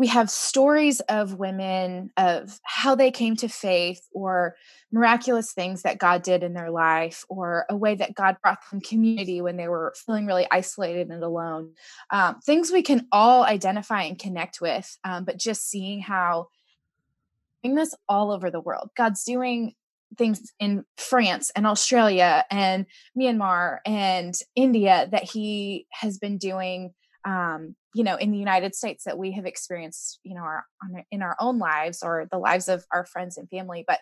we 0.00 0.06
have 0.06 0.30
stories 0.30 1.00
of 1.10 1.34
women 1.34 2.10
of 2.16 2.58
how 2.62 2.94
they 2.94 3.10
came 3.10 3.36
to 3.36 3.48
faith 3.48 4.00
or 4.14 4.56
miraculous 4.90 5.52
things 5.52 5.82
that 5.82 5.98
God 5.98 6.22
did 6.22 6.42
in 6.42 6.54
their 6.54 6.70
life 6.70 7.26
or 7.28 7.66
a 7.68 7.76
way 7.76 7.96
that 7.96 8.14
God 8.14 8.38
brought 8.42 8.60
them 8.70 8.80
community 8.80 9.42
when 9.42 9.58
they 9.58 9.68
were 9.68 9.92
feeling 10.06 10.24
really 10.24 10.46
isolated 10.50 11.10
and 11.10 11.22
alone. 11.22 11.74
Um, 12.10 12.40
things 12.40 12.72
we 12.72 12.80
can 12.80 13.08
all 13.12 13.44
identify 13.44 14.04
and 14.04 14.18
connect 14.18 14.62
with, 14.62 14.96
um, 15.04 15.26
but 15.26 15.36
just 15.36 15.68
seeing 15.68 16.00
how 16.00 16.48
doing 17.62 17.74
this 17.74 17.94
all 18.08 18.30
over 18.30 18.50
the 18.50 18.58
world. 18.58 18.88
God's 18.96 19.22
doing 19.22 19.74
things 20.16 20.50
in 20.58 20.86
France 20.96 21.52
and 21.54 21.66
Australia 21.66 22.46
and 22.50 22.86
Myanmar 23.14 23.80
and 23.84 24.32
India 24.56 25.10
that 25.12 25.24
he 25.24 25.86
has 25.92 26.16
been 26.16 26.38
doing 26.38 26.94
um, 27.26 27.76
you 27.94 28.04
know 28.04 28.16
in 28.16 28.30
the 28.30 28.38
united 28.38 28.74
states 28.74 29.04
that 29.04 29.18
we 29.18 29.32
have 29.32 29.46
experienced 29.46 30.20
you 30.22 30.34
know 30.34 30.42
our, 30.42 30.64
in 31.10 31.22
our 31.22 31.36
own 31.40 31.58
lives 31.58 32.02
or 32.02 32.26
the 32.30 32.38
lives 32.38 32.68
of 32.68 32.84
our 32.92 33.04
friends 33.04 33.36
and 33.36 33.48
family 33.48 33.84
but 33.86 33.98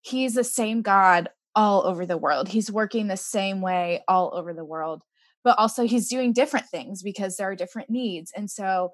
he's 0.00 0.34
the 0.34 0.44
same 0.44 0.82
god 0.82 1.28
all 1.56 1.86
over 1.86 2.04
the 2.04 2.18
world. 2.18 2.48
He's 2.48 2.70
working 2.70 3.08
the 3.08 3.16
same 3.16 3.62
way 3.62 4.04
all 4.06 4.32
over 4.34 4.52
the 4.52 4.64
world 4.64 5.02
but 5.42 5.58
also 5.58 5.86
he's 5.86 6.08
doing 6.08 6.32
different 6.32 6.66
things 6.66 7.04
because 7.04 7.36
there 7.36 7.48
are 7.48 7.54
different 7.54 7.88
needs 7.88 8.32
and 8.36 8.50
so 8.50 8.90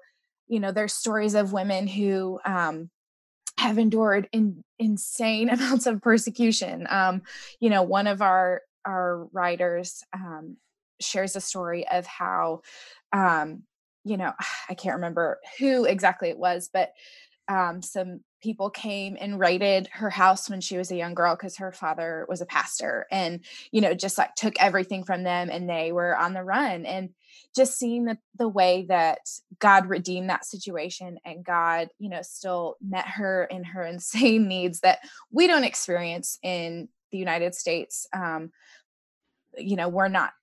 you 0.47 0.59
know 0.59 0.71
there's 0.71 0.93
stories 0.93 1.33
of 1.33 1.51
women 1.51 1.87
who 1.87 2.39
um, 2.45 2.89
have 3.57 3.77
endured 3.77 4.29
in, 4.31 4.63
insane 4.77 5.49
amounts 5.51 5.87
of 5.87 6.01
persecution. 6.01 6.85
Um, 6.89 7.23
you 7.59 7.69
know 7.69 7.83
one 7.83 8.07
of 8.07 8.21
our 8.21 8.61
our 8.85 9.27
writers 9.33 10.03
um, 10.13 10.57
shares 11.01 11.35
a 11.35 11.41
story 11.41 11.87
of 11.87 12.05
how 12.05 12.61
um, 13.11 13.63
you 14.03 14.17
know, 14.17 14.33
I 14.69 14.73
can't 14.73 14.95
remember 14.95 15.39
who 15.59 15.85
exactly 15.85 16.29
it 16.29 16.37
was, 16.37 16.69
but 16.71 16.93
um, 17.47 17.81
some 17.81 18.21
people 18.41 18.69
came 18.69 19.17
and 19.19 19.39
raided 19.39 19.87
her 19.93 20.09
house 20.09 20.49
when 20.49 20.61
she 20.61 20.77
was 20.77 20.91
a 20.91 20.95
young 20.95 21.13
girl 21.13 21.35
because 21.35 21.57
her 21.57 21.71
father 21.71 22.25
was 22.29 22.41
a 22.41 22.45
pastor 22.45 23.05
and, 23.11 23.41
you 23.71 23.81
know, 23.81 23.93
just 23.93 24.17
like 24.17 24.35
took 24.35 24.53
everything 24.61 25.03
from 25.03 25.23
them 25.23 25.49
and 25.49 25.69
they 25.69 25.91
were 25.91 26.15
on 26.15 26.33
the 26.33 26.43
run. 26.43 26.85
And 26.85 27.09
just 27.55 27.77
seeing 27.77 28.05
the, 28.05 28.17
the 28.37 28.47
way 28.47 28.85
that 28.89 29.19
God 29.59 29.87
redeemed 29.87 30.29
that 30.29 30.45
situation 30.45 31.17
and 31.25 31.43
God, 31.43 31.89
you 31.99 32.09
know, 32.09 32.21
still 32.21 32.75
met 32.81 33.07
her 33.07 33.45
in 33.45 33.63
her 33.63 33.85
insane 33.85 34.47
needs 34.47 34.81
that 34.81 34.99
we 35.31 35.47
don't 35.47 35.63
experience 35.63 36.37
in 36.43 36.89
the 37.11 37.17
United 37.17 37.55
States. 37.55 38.07
Um, 38.13 38.51
you 39.57 39.75
know, 39.75 39.87
we're 39.87 40.07
not 40.07 40.33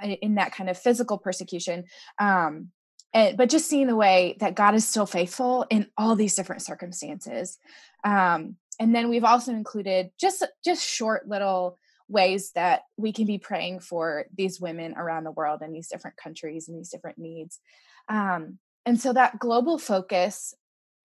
in 0.00 0.36
that 0.36 0.52
kind 0.52 0.70
of 0.70 0.78
physical 0.78 1.18
persecution. 1.18 1.84
Um, 2.18 2.70
and, 3.14 3.36
but 3.36 3.50
just 3.50 3.68
seeing 3.68 3.86
the 3.86 3.96
way 3.96 4.36
that 4.40 4.54
God 4.54 4.74
is 4.74 4.86
still 4.86 5.06
faithful 5.06 5.66
in 5.70 5.86
all 5.96 6.14
these 6.14 6.34
different 6.34 6.62
circumstances. 6.62 7.58
Um, 8.04 8.56
and 8.78 8.94
then 8.94 9.08
we've 9.08 9.24
also 9.24 9.52
included 9.52 10.10
just 10.20 10.46
just 10.64 10.86
short 10.86 11.28
little 11.28 11.78
ways 12.08 12.52
that 12.52 12.82
we 12.96 13.12
can 13.12 13.26
be 13.26 13.38
praying 13.38 13.80
for 13.80 14.24
these 14.34 14.60
women 14.60 14.94
around 14.96 15.24
the 15.24 15.30
world 15.30 15.60
in 15.62 15.72
these 15.72 15.88
different 15.88 16.16
countries 16.16 16.68
and 16.68 16.78
these 16.78 16.90
different 16.90 17.18
needs. 17.18 17.60
Um, 18.08 18.58
and 18.86 18.98
so 18.98 19.12
that 19.12 19.38
global 19.38 19.78
focus 19.78 20.54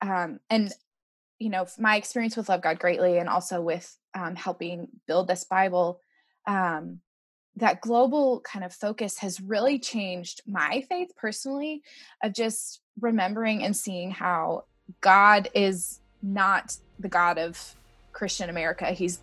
um, 0.01 0.39
and 0.49 0.71
you 1.39 1.49
know 1.49 1.65
my 1.77 1.95
experience 1.97 2.37
with 2.37 2.47
love 2.47 2.61
god 2.61 2.79
greatly 2.79 3.17
and 3.17 3.27
also 3.27 3.61
with 3.61 3.97
um, 4.13 4.35
helping 4.35 4.87
build 5.07 5.27
this 5.27 5.43
bible 5.43 5.99
um, 6.47 6.99
that 7.57 7.81
global 7.81 8.39
kind 8.41 8.65
of 8.65 8.73
focus 8.73 9.19
has 9.19 9.39
really 9.39 9.77
changed 9.77 10.41
my 10.47 10.83
faith 10.89 11.11
personally 11.15 11.81
of 12.23 12.33
just 12.33 12.81
remembering 12.99 13.63
and 13.63 13.75
seeing 13.75 14.11
how 14.11 14.63
god 15.01 15.49
is 15.53 15.99
not 16.21 16.75
the 16.99 17.07
god 17.07 17.37
of 17.37 17.75
christian 18.11 18.49
america 18.49 18.91
he's 18.91 19.19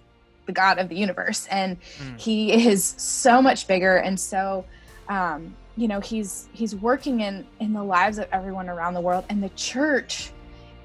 the 0.47 0.53
god 0.53 0.79
of 0.79 0.88
the 0.88 0.97
universe 0.97 1.47
and 1.51 1.77
mm. 1.81 2.21
he 2.21 2.53
is 2.66 2.85
so 2.85 3.40
much 3.40 3.66
bigger 3.66 3.97
and 3.97 4.19
so 4.19 4.64
um, 5.09 5.55
you 5.77 5.88
know 5.88 6.01
he's 6.01 6.49
he's 6.53 6.75
working 6.77 7.21
in 7.21 7.47
in 7.59 7.73
the 7.73 7.83
lives 7.83 8.19
of 8.19 8.29
everyone 8.33 8.69
around 8.69 8.95
the 8.95 9.01
world 9.01 9.25
and 9.29 9.43
the 9.43 9.49
church 9.51 10.31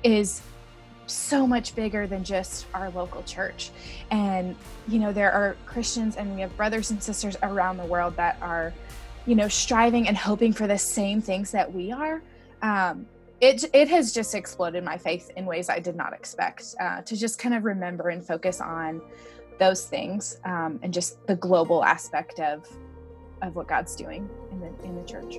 is 0.04 0.42
so 1.08 1.46
much 1.46 1.76
bigger 1.76 2.08
than 2.08 2.24
just 2.24 2.66
our 2.74 2.90
local 2.92 3.24
church. 3.24 3.72
And 4.12 4.56
you 4.88 5.00
know 5.00 5.12
there 5.12 5.32
are 5.32 5.56
christians 5.66 6.16
and 6.16 6.36
we 6.36 6.42
have 6.42 6.56
brothers 6.58 6.92
and 6.92 7.02
sisters 7.02 7.36
around 7.44 7.78
the 7.78 7.86
world 7.86 8.16
that 8.18 8.38
are 8.42 8.74
you 9.26 9.36
know 9.36 9.48
striving 9.48 10.08
and 10.08 10.18
hoping 10.18 10.54
for 10.54 10.68
the 10.68 10.78
same 10.78 11.22
things 11.22 11.52
that 11.52 11.72
we 11.74 11.92
are. 11.92 12.22
Um, 12.62 13.08
it 13.42 13.66
it 13.74 13.88
has 13.90 14.14
just 14.14 14.34
exploded 14.34 14.84
my 14.84 14.98
faith 14.98 15.30
in 15.36 15.46
ways 15.46 15.70
i 15.70 15.80
did 15.80 15.96
not 15.96 16.14
expect 16.14 16.76
uh, 16.80 17.02
to 17.02 17.16
just 17.18 17.38
kind 17.38 17.54
of 17.54 17.64
remember 17.64 18.10
and 18.10 18.26
focus 18.26 18.62
on 18.62 19.02
those 19.60 19.86
things 19.86 20.38
um, 20.46 20.80
and 20.84 20.94
just 20.94 21.26
the 21.28 21.36
global 21.36 21.84
aspect 21.84 22.40
of 22.40 22.68
of 23.42 23.56
what 23.56 23.68
god's 23.68 23.96
doing 23.96 24.30
in 24.52 24.60
the 24.60 24.68
in 24.84 24.96
the 24.96 25.04
church 25.04 25.36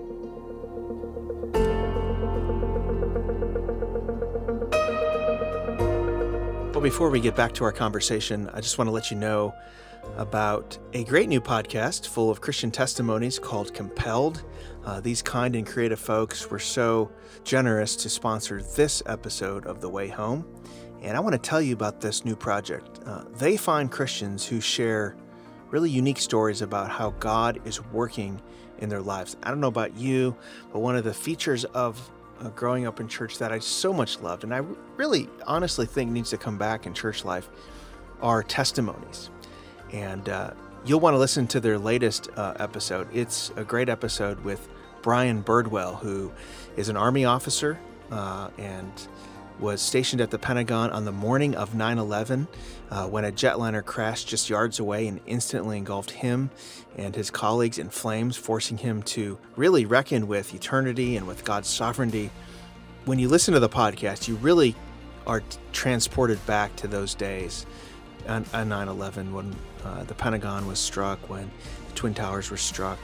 Well, 6.77 6.83
before 6.83 7.09
we 7.09 7.21
get 7.21 7.35
back 7.35 7.55
to 7.55 7.65
our 7.65 7.73
conversation, 7.73 8.51
I 8.53 8.61
just 8.61 8.77
want 8.77 8.89
to 8.89 8.93
let 8.93 9.11
you 9.11 9.17
know 9.17 9.55
about 10.19 10.77
a 10.93 11.05
great 11.05 11.27
new 11.27 11.41
podcast 11.41 12.07
full 12.07 12.31
of 12.31 12.43
Christian 12.43 12.71
testimonies 12.71 13.39
called 13.39 13.73
Compelled. 13.73 14.45
Uh, 14.85 15.01
these 15.01 15.23
kind 15.23 15.57
and 15.57 15.67
creative 15.67 15.99
folks 15.99 16.51
were 16.51 16.59
so 16.59 17.11
generous 17.45 17.97
to 17.97 18.11
sponsor 18.11 18.61
this 18.61 19.03
episode 19.07 19.65
of 19.65 19.81
The 19.81 19.89
Way 19.89 20.09
Home. 20.09 20.45
And 21.01 21.17
I 21.17 21.21
want 21.21 21.33
to 21.33 21.39
tell 21.39 21.63
you 21.63 21.73
about 21.73 22.03
this 22.03 22.27
new 22.27 22.37
project. 22.37 23.01
Uh, 23.07 23.25
they 23.33 23.57
find 23.57 23.91
Christians 23.91 24.45
who 24.45 24.61
share 24.61 25.17
really 25.71 25.89
unique 25.89 26.19
stories 26.19 26.61
about 26.61 26.91
how 26.91 27.13
God 27.13 27.59
is 27.65 27.83
working 27.87 28.39
in 28.81 28.91
their 28.91 29.01
lives. 29.01 29.39
I 29.43 29.49
don't 29.49 29.61
know 29.61 29.69
about 29.69 29.97
you, 29.97 30.37
but 30.75 30.81
one 30.81 30.95
of 30.95 31.05
the 31.05 31.15
features 31.15 31.65
of 31.65 32.11
uh, 32.41 32.49
growing 32.51 32.87
up 32.87 33.01
in 33.01 33.09
church 33.09 33.39
that 33.39 33.53
I 33.53 33.59
so 33.59 33.93
much 33.93 34.21
loved, 34.21 34.45
and 34.45 34.55
I 34.55 34.63
really 34.97 35.29
honestly 35.47 35.87
think 35.87 36.11
needs 36.11 36.31
to 36.31 36.37
come 36.37 36.59
back 36.59 36.87
in 36.87 36.95
church 36.95 37.25
life, 37.25 37.49
are 38.21 38.43
testimonies. 38.43 39.31
And 39.93 40.29
uh, 40.29 40.51
you'll 40.85 41.01
want 41.01 41.15
to 41.15 41.19
listen 41.19 41.47
to 41.49 41.61
their 41.61 41.79
latest 41.79 42.29
uh, 42.37 42.55
episode. 42.59 43.09
It's 43.13 43.53
a 43.57 43.65
great 43.65 43.89
episode 43.89 44.43
with 44.45 44.69
Brian 45.03 45.43
Birdwell, 45.43 45.99
who 46.01 46.33
is 46.77 46.89
an 46.89 46.97
Army 46.97 47.25
officer 47.25 47.79
uh, 48.11 48.51
and 48.59 48.93
was 49.59 49.81
stationed 49.81 50.21
at 50.21 50.31
the 50.31 50.39
Pentagon 50.39 50.91
on 50.91 51.05
the 51.05 51.13
morning 51.13 51.55
of 51.55 51.75
9 51.75 51.99
11 51.99 52.47
uh, 52.91 53.07
when 53.07 53.25
a 53.25 53.33
jetliner 53.33 53.85
crashed 53.85 54.29
just 54.29 54.51
yards 54.51 54.79
away 54.79 55.07
and 55.09 55.21
instantly 55.27 55.77
engulfed 55.77 56.11
him 56.11 56.51
and 56.97 57.15
his 57.15 57.31
colleagues 57.31 57.79
in 57.79 57.89
flames, 57.89 58.37
forcing 58.37 58.79
him 58.79 59.03
to 59.03 59.39
really 59.57 59.85
reckon 59.85 60.27
with 60.27 60.55
eternity 60.55 61.17
and 61.17 61.27
with 61.27 61.45
God's 61.45 61.69
sovereignty. 61.69 62.31
When 63.05 63.19
you 63.19 63.29
listen 63.29 63.55
to 63.55 63.61
the 63.61 63.69
podcast, 63.69 64.29
you 64.29 64.37
really 64.37 64.75
are 65.27 65.43
transported 65.73 66.45
back 66.47 66.75
to 66.77 66.89
those 66.89 67.15
days 67.15 67.67
on, 68.29 68.45
9 68.53 68.89
11 68.89 69.33
when 69.33 69.55
uh, 69.85 70.05
the 70.05 70.15
Pentagon 70.15 70.67
was 70.67 70.79
struck, 70.79 71.29
when 71.29 71.51
the 71.89 71.95
Twin 71.95 72.15
Towers 72.15 72.51
were 72.51 72.57
struck. 72.57 72.99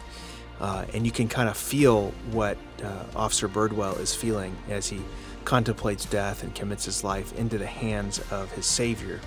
Uh, 0.60 0.84
and 0.94 1.04
you 1.04 1.10
can 1.10 1.28
kind 1.28 1.48
of 1.48 1.56
feel 1.56 2.12
what 2.30 2.56
uh, 2.84 3.04
Officer 3.16 3.48
Birdwell 3.48 3.98
is 3.98 4.14
feeling 4.14 4.56
as 4.68 4.88
he 4.88 5.00
contemplates 5.44 6.06
death 6.06 6.42
and 6.42 6.54
commits 6.54 6.84
his 6.84 7.04
life 7.04 7.32
into 7.38 7.58
the 7.58 7.66
hands 7.66 8.20
of 8.30 8.50
his 8.52 8.66
Savior, 8.66 9.20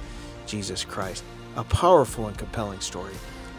Jesus 0.45 0.83
Christ. 0.83 1.23
A 1.55 1.63
powerful 1.63 2.27
and 2.27 2.37
compelling 2.37 2.79
story. 2.79 3.13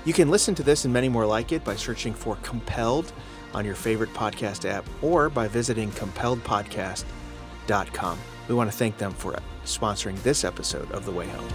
You 0.05 0.13
can 0.13 0.31
listen 0.31 0.55
to 0.57 0.63
this 0.63 0.85
and 0.85 0.95
many 0.95 1.09
more 1.09 1.27
like 1.27 1.51
it 1.53 1.65
by 1.65 1.77
searching 1.77 2.15
for 2.15 2.37
Compelled 2.43 3.13
on 3.55 3.65
your 3.65 3.75
favorite 3.75 4.13
podcast 4.13 4.69
app 4.69 4.85
or 5.03 5.29
by 5.29 5.49
visiting 5.49 5.91
compelledpodcast.com. 5.93 8.19
We 8.49 8.55
want 8.55 8.71
to 8.71 8.77
thank 8.77 8.99
them 8.99 9.13
for 9.13 9.37
sponsoring 9.65 10.23
this 10.23 10.45
episode 10.45 10.91
of 10.93 11.05
The 11.05 11.13
Way 11.13 11.29
Home. 11.29 11.49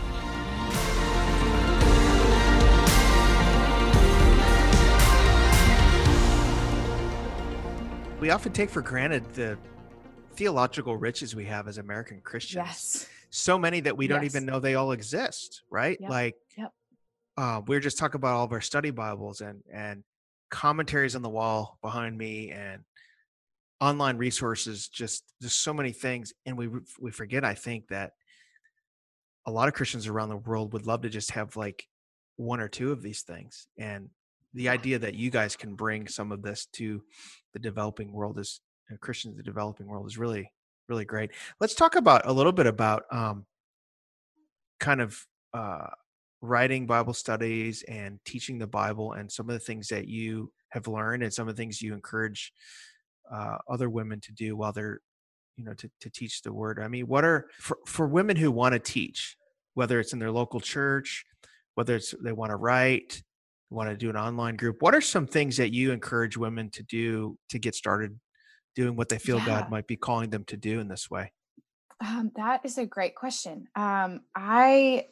We 8.20 8.30
often 8.30 8.54
take 8.54 8.70
for 8.70 8.82
granted 8.82 9.34
the 9.34 9.58
theological 10.36 10.98
riches 10.98 11.36
we 11.36 11.46
have 11.46 11.68
as 11.68 11.78
American 11.78 12.22
Christians. 12.22 12.66
Yes. 12.68 13.08
So 13.30 13.58
many 13.58 13.80
that 13.82 13.96
we 13.96 14.08
don't 14.08 14.24
yes. 14.24 14.36
even 14.36 14.46
know 14.46 14.60
they 14.60 14.76
all 14.76 14.92
exist, 14.92 15.64
right? 15.70 15.98
Yep. 16.00 16.10
Like 16.10 16.36
yep. 16.58 16.72
Uh, 17.38 17.62
we 17.66 17.76
are 17.76 17.80
just 17.80 17.98
talking 17.98 18.20
about 18.20 18.36
all 18.36 18.46
of 18.46 18.52
our 18.52 18.62
study 18.62 18.92
Bibles 18.92 19.42
and 19.42 19.62
and 19.72 20.04
commentaries 20.50 21.16
on 21.16 21.22
the 21.22 21.30
wall 21.30 21.78
behind 21.82 22.18
me 22.18 22.52
and 22.52 22.82
online 23.80 24.18
resources 24.18 24.88
just 24.90 25.24
just 25.42 25.62
so 25.64 25.74
many 25.74 25.92
things 25.92 26.34
and 26.46 26.56
we 26.56 26.70
we 27.00 27.10
forget 27.10 27.44
i 27.44 27.56
think 27.56 27.88
that 27.88 28.12
a 29.48 29.52
lot 29.52 29.68
of 29.68 29.74
christians 29.74 30.08
around 30.08 30.30
the 30.30 30.38
world 30.38 30.74
would 30.74 30.86
love 30.86 31.02
to 31.02 31.10
just 31.10 31.32
have 31.32 31.56
like 31.56 31.88
one 32.36 32.60
or 32.60 32.68
two 32.68 32.92
of 32.92 33.02
these 33.02 33.24
things 33.24 33.68
and 33.80 34.10
the 34.54 34.70
idea 34.70 35.00
that 35.00 35.16
you 35.16 35.32
guys 35.32 35.56
can 35.56 35.74
bring 35.74 36.08
some 36.08 36.32
of 36.32 36.42
this 36.42 36.68
to 36.68 37.02
the 37.54 37.60
developing 37.60 38.12
world 38.12 38.38
is 38.38 38.60
uh, 38.92 38.98
Christians 39.00 39.34
in 39.34 39.38
the 39.38 39.44
developing 39.44 39.88
world 39.88 40.08
is 40.08 40.18
really 40.18 40.52
really 40.90 41.06
great. 41.06 41.32
Let's 41.60 41.76
talk 41.76 41.96
about 41.96 42.26
a 42.26 42.34
little 42.34 42.52
bit 42.52 42.68
about 42.68 43.04
um, 43.12 43.46
kind 44.80 45.00
of 45.00 45.26
uh, 45.54 45.88
writing 46.42 46.86
Bible 46.86 47.14
studies 47.14 47.84
and 47.88 48.20
teaching 48.26 48.58
the 48.58 48.68
Bible 48.68 49.14
and 49.14 49.32
some 49.32 49.50
of 49.50 49.54
the 49.54 49.60
things 49.60 49.88
that 49.88 50.08
you 50.08 50.52
have 50.70 50.88
learned 50.88 51.24
and 51.24 51.34
some 51.34 51.48
of 51.48 51.56
the 51.56 51.62
things 51.62 51.82
you 51.82 51.94
encourage 51.94 52.52
uh, 53.32 53.58
other 53.70 53.90
women 53.90 54.20
to 54.22 54.32
do 54.34 54.58
while 54.58 54.74
they're 54.74 55.00
you 55.58 55.64
know 55.64 55.74
to, 55.74 55.90
to 56.00 56.10
teach 56.10 56.42
the 56.42 56.52
word 56.52 56.80
i 56.82 56.88
mean 56.88 57.06
what 57.08 57.26
are 57.26 57.48
for, 57.60 57.78
for 57.86 58.08
women 58.08 58.36
who 58.38 58.50
want 58.50 58.74
to 58.74 58.80
teach 58.80 59.36
whether 59.74 60.00
it's 60.00 60.14
in 60.14 60.20
their 60.20 60.32
local 60.32 60.60
church 60.60 61.26
whether 61.76 61.96
it's 61.96 62.16
they 62.24 62.32
want 62.32 62.50
to 62.50 62.56
write 62.56 63.22
want 63.70 63.90
to 63.90 63.96
do 63.96 64.10
an 64.10 64.18
online 64.18 64.56
group 64.56 64.78
what 64.80 64.96
are 64.96 65.02
some 65.02 65.28
things 65.28 65.58
that 65.58 65.74
you 65.74 65.92
encourage 65.92 66.38
women 66.38 66.70
to 66.70 66.84
do 66.84 67.38
to 67.50 67.60
get 67.60 67.76
started 67.76 68.18
doing 68.76 68.96
what 68.96 69.10
they 69.10 69.20
feel 69.20 69.38
yeah. 69.40 69.46
God 69.46 69.70
might 69.70 69.88
be 69.88 69.96
calling 69.96 70.30
them 70.30 70.44
to 70.46 70.58
do 70.58 70.80
in 70.80 70.88
this 70.88 71.10
way? 71.10 71.32
Um, 72.06 72.32
that 72.36 72.62
is 72.64 72.78
a 72.78 72.86
great 72.86 73.16
question. 73.16 73.68
Um, 73.76 74.22
I 74.36 75.08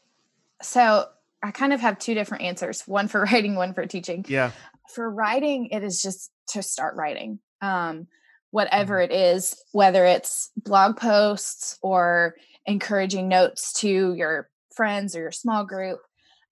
so 0.62 1.06
I 1.44 1.52
kind 1.52 1.72
of 1.72 1.80
have 1.80 2.00
two 2.00 2.14
different 2.14 2.44
answers: 2.44 2.82
one 2.88 3.08
for 3.08 3.22
writing, 3.32 3.56
one 3.56 3.74
for 3.74 3.86
teaching. 3.86 4.26
Yeah. 4.28 4.52
For 4.94 5.10
writing, 5.10 5.68
it 5.68 5.84
is 5.84 6.02
just 6.02 6.32
to 6.50 6.64
start 6.64 6.96
writing. 6.96 7.40
Um, 7.62 8.08
whatever 8.52 8.96
mm-hmm. 8.96 9.12
it 9.12 9.16
is, 9.16 9.56
whether 9.72 10.06
it's 10.06 10.52
blog 10.58 10.98
posts 10.98 11.78
or 11.82 12.36
encouraging 12.66 13.28
notes 13.28 13.74
to 13.82 14.14
your 14.14 14.50
friends 14.76 15.16
or 15.16 15.22
your 15.22 15.32
small 15.32 15.66
group. 15.66 16.00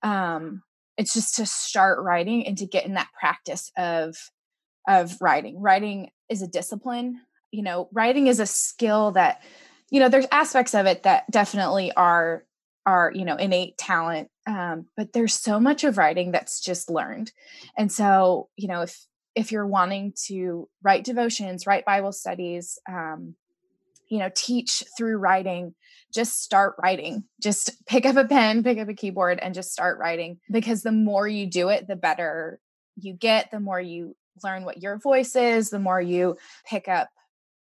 Um, 0.04 0.62
it's 0.98 1.14
just 1.14 1.36
to 1.36 1.46
start 1.46 2.00
writing 2.04 2.46
and 2.46 2.58
to 2.58 2.66
get 2.66 2.86
in 2.86 2.96
that 2.96 3.10
practice 3.20 3.72
of 3.78 4.16
of 4.88 5.18
writing. 5.22 5.60
Writing 5.60 6.10
is 6.30 6.42
a 6.42 6.48
discipline. 6.48 7.22
You 7.52 7.64
know, 7.64 7.90
writing 7.94 8.28
is 8.28 8.40
a 8.40 8.46
skill 8.46 9.12
that, 9.12 9.42
you 9.90 10.00
know, 10.00 10.10
there's 10.10 10.28
aspects 10.32 10.74
of 10.74 10.86
it 10.86 11.04
that 11.04 11.30
definitely 11.32 11.92
are 11.94 12.44
are 12.88 13.12
you 13.14 13.26
know 13.26 13.36
innate 13.36 13.78
talent 13.78 14.32
um, 14.48 14.88
but 14.96 15.12
there's 15.12 15.34
so 15.34 15.60
much 15.60 15.84
of 15.84 15.98
writing 15.98 16.32
that's 16.32 16.62
just 16.62 16.90
learned 16.90 17.32
and 17.78 17.92
so 17.92 18.48
you 18.56 18.68
know 18.68 18.82
if 18.82 19.06
if 19.36 19.52
you're 19.52 19.68
wanting 19.68 20.14
to 20.26 20.68
write 20.82 21.04
devotions 21.04 21.68
write 21.68 21.86
bible 21.86 22.14
studies 22.14 22.80
um, 22.90 23.36
you 24.10 24.18
know 24.18 24.32
teach 24.34 24.84
through 24.98 25.18
writing 25.18 25.76
just 26.14 26.42
start 26.42 26.76
writing 26.82 27.26
just 27.44 27.86
pick 27.86 28.06
up 28.06 28.16
a 28.16 28.26
pen 28.26 28.64
pick 28.64 28.80
up 28.80 28.88
a 28.88 28.94
keyboard 28.94 29.38
and 29.40 29.54
just 29.54 29.74
start 29.74 30.00
writing 30.00 30.40
because 30.50 30.82
the 30.82 30.92
more 30.92 31.28
you 31.28 31.46
do 31.46 31.68
it 31.68 31.88
the 31.88 31.96
better 31.98 32.60
you 32.96 33.14
get 33.14 33.52
the 33.52 33.60
more 33.60 33.82
you 33.82 34.16
learn 34.44 34.66
what 34.66 34.82
your 34.82 34.98
voice 34.98 35.36
is, 35.36 35.70
the 35.70 35.80
more 35.80 36.02
you 36.02 36.38
pick 36.66 36.88
up 36.88 37.10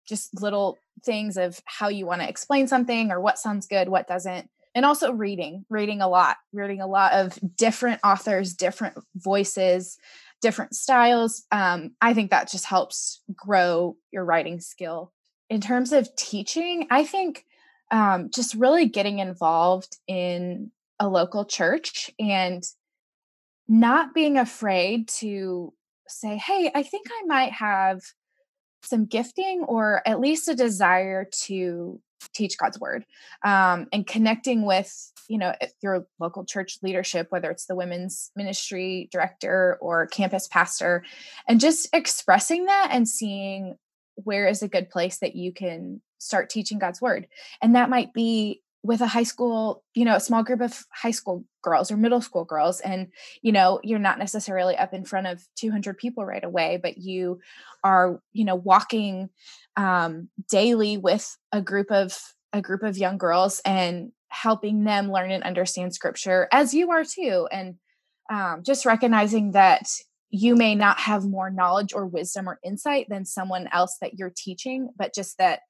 just 0.07 0.41
little 0.41 0.79
things 1.05 1.37
of 1.37 1.61
how 1.65 1.89
you 1.89 2.07
want 2.07 2.23
to 2.23 2.29
explain 2.29 2.69
something 2.69 3.11
or 3.11 3.21
what 3.21 3.39
sounds 3.39 3.67
good, 3.67 3.89
what 3.89 4.09
doesn't. 4.09 4.49
And 4.75 4.85
also 4.85 5.13
reading, 5.13 5.65
reading 5.71 6.01
a 6.01 6.09
lot, 6.09 6.37
reading 6.53 6.81
a 6.81 6.87
lot 6.87 7.13
of 7.13 7.39
different 7.57 8.01
authors, 8.05 8.55
different 8.55 8.99
voices, 9.17 9.99
different 10.43 10.75
styles. 10.75 11.45
Um, 11.51 11.93
I 12.01 12.13
think 12.15 12.31
that 12.31 12.51
just 12.51 12.67
helps 12.67 13.23
grow 13.35 13.97
your 14.13 14.25
writing 14.25 14.61
skill 14.61 15.13
in 15.49 15.61
terms 15.61 15.93
of 15.93 16.15
teaching, 16.17 16.87
I 16.91 17.05
think 17.05 17.45
um, 17.91 18.31
just 18.35 18.55
really 18.55 18.87
getting 18.87 19.21
involved 19.21 19.97
in 20.09 20.73
a 20.99 21.09
local 21.09 21.45
church 21.45 22.11
and 22.19 22.65
not 23.69 24.15
being 24.15 24.39
afraid 24.39 25.09
to 25.09 25.73
say, 26.09 26.37
hey, 26.37 26.71
I 26.75 26.83
think 26.83 27.07
I 27.11 27.27
might 27.27 27.53
have 27.53 28.01
some 28.83 29.07
gifting 29.07 29.65
or 29.67 30.03
at 30.07 30.21
least 30.21 30.49
a 30.49 30.55
desire 30.55 31.29
to 31.45 32.01
teach 32.33 32.59
God's 32.59 32.79
word 32.81 33.05
um, 33.45 33.87
and 33.93 34.07
connecting 34.07 34.65
with, 34.65 35.13
you 35.29 35.39
know, 35.39 35.53
your 35.83 36.07
local 36.19 36.45
church 36.45 36.79
leadership, 36.83 37.27
whether 37.31 37.51
it's 37.51 37.67
the 37.67 37.75
women's 37.75 38.31
ministry 38.37 39.09
director 39.11 39.79
or 39.81 40.07
campus 40.07 40.49
pastor, 40.49 41.05
and 41.49 41.61
just 41.61 41.89
expressing 41.93 42.67
that 42.67 42.89
and 42.93 43.09
seeing 43.09 43.77
where 44.15 44.47
is 44.47 44.63
a 44.63 44.69
good 44.69 44.89
place 44.89 45.19
that 45.19 45.37
you 45.37 45.53
can 45.53 46.01
start 46.19 46.49
teaching 46.49 46.79
God's 46.79 47.03
word. 47.03 47.27
And 47.61 47.75
that 47.75 47.91
might 47.91 48.13
be 48.13 48.63
with 48.87 49.01
a 49.01 49.07
high 49.07 49.23
school, 49.23 49.83
you 49.95 50.05
know, 50.05 50.17
a 50.17 50.21
small 50.21 50.43
group 50.43 50.61
of 50.61 50.85
high 50.93 51.11
school 51.11 51.45
girls 51.63 51.91
or 51.91 51.97
middle 51.97 52.21
school 52.21 52.45
girls. 52.45 52.81
And, 52.81 53.09
you 53.43 53.53
know, 53.53 53.81
you're 53.83 53.99
not 53.99 54.19
necessarily 54.19 54.77
up 54.77 54.95
in 54.95 55.05
front 55.05 55.27
of 55.27 55.43
200 55.57 55.99
people 55.99 56.25
right 56.25 56.45
away, 56.45 56.79
but 56.81 56.99
you 56.99 57.41
are, 57.83 58.21
you 58.33 58.45
know, 58.45 58.55
walking 58.55 59.31
um, 59.77 60.29
daily 60.51 60.97
with 60.97 61.37
a 61.53 61.61
group 61.61 61.91
of 61.91 62.17
a 62.53 62.63
group 62.63 62.83
of 62.83 62.97
young 62.97 63.19
girls 63.19 63.61
and 63.65 64.13
helping 64.29 64.85
them 64.85 65.11
learn 65.11 65.31
and 65.31 65.43
understand 65.45 65.95
scripture 65.95 66.49
as 66.53 66.73
you 66.73 66.91
are 66.91 67.05
too. 67.05 67.49
And 67.51 67.77
um, 68.31 68.63
just 68.65 68.87
recognizing 68.87 69.53
that 69.53 69.87
you 70.31 70.57
may 70.57 70.75
not 70.75 70.99
have 70.99 71.25
more 71.25 71.51
knowledge 71.51 71.93
or 71.93 72.07
wisdom 72.07 72.49
or 72.49 72.59
insight 72.65 73.07
than 73.09 73.25
someone 73.25 73.69
else 73.73 73.97
that 74.01 74.19
you're 74.19 74.33
teaching, 74.35 74.91
but 74.97 75.15
just 75.15 75.39
that 75.39 75.61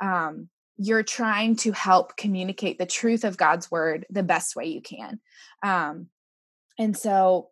um, 0.00 0.48
you're 0.78 1.02
trying 1.02 1.56
to 1.56 1.72
help 1.72 2.16
communicate 2.16 2.78
the 2.78 2.86
truth 2.86 3.24
of 3.24 3.36
God's 3.36 3.70
word 3.70 4.06
the 4.10 4.22
best 4.22 4.56
way 4.56 4.66
you 4.66 4.80
can. 4.80 5.20
Um, 5.62 6.08
and 6.78 6.96
so, 6.96 7.48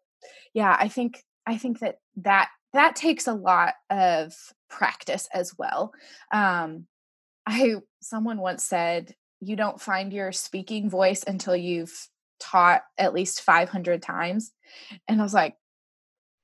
yeah, 0.52 0.76
I 0.78 0.88
think 0.88 1.24
I 1.46 1.56
think 1.56 1.80
that 1.80 1.98
that 2.16 2.48
that 2.72 2.96
takes 2.96 3.26
a 3.26 3.34
lot 3.34 3.74
of 3.90 4.34
practice 4.68 5.28
as 5.32 5.54
well. 5.56 5.92
Um, 6.32 6.87
I 7.46 7.76
someone 8.00 8.38
once 8.38 8.64
said, 8.64 9.14
"You 9.40 9.56
don't 9.56 9.80
find 9.80 10.12
your 10.12 10.32
speaking 10.32 10.90
voice 10.90 11.24
until 11.26 11.56
you've 11.56 12.08
taught 12.40 12.82
at 12.98 13.14
least 13.14 13.42
500 13.42 14.02
times," 14.02 14.52
and 15.08 15.20
I 15.20 15.24
was 15.24 15.34
like, 15.34 15.56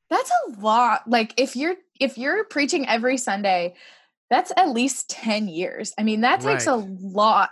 "That's 0.08 0.30
a 0.30 0.60
lot." 0.60 1.08
Like 1.08 1.34
if 1.38 1.56
you're 1.56 1.76
if 2.00 2.16
you're 2.16 2.44
preaching 2.44 2.88
every 2.88 3.18
Sunday 3.18 3.74
that's 4.30 4.52
at 4.56 4.70
least 4.70 5.10
10 5.10 5.48
years. 5.48 5.92
I 5.98 6.04
mean, 6.04 6.22
that 6.22 6.40
takes 6.40 6.66
right. 6.66 6.72
a 6.72 6.76
lot, 6.76 7.50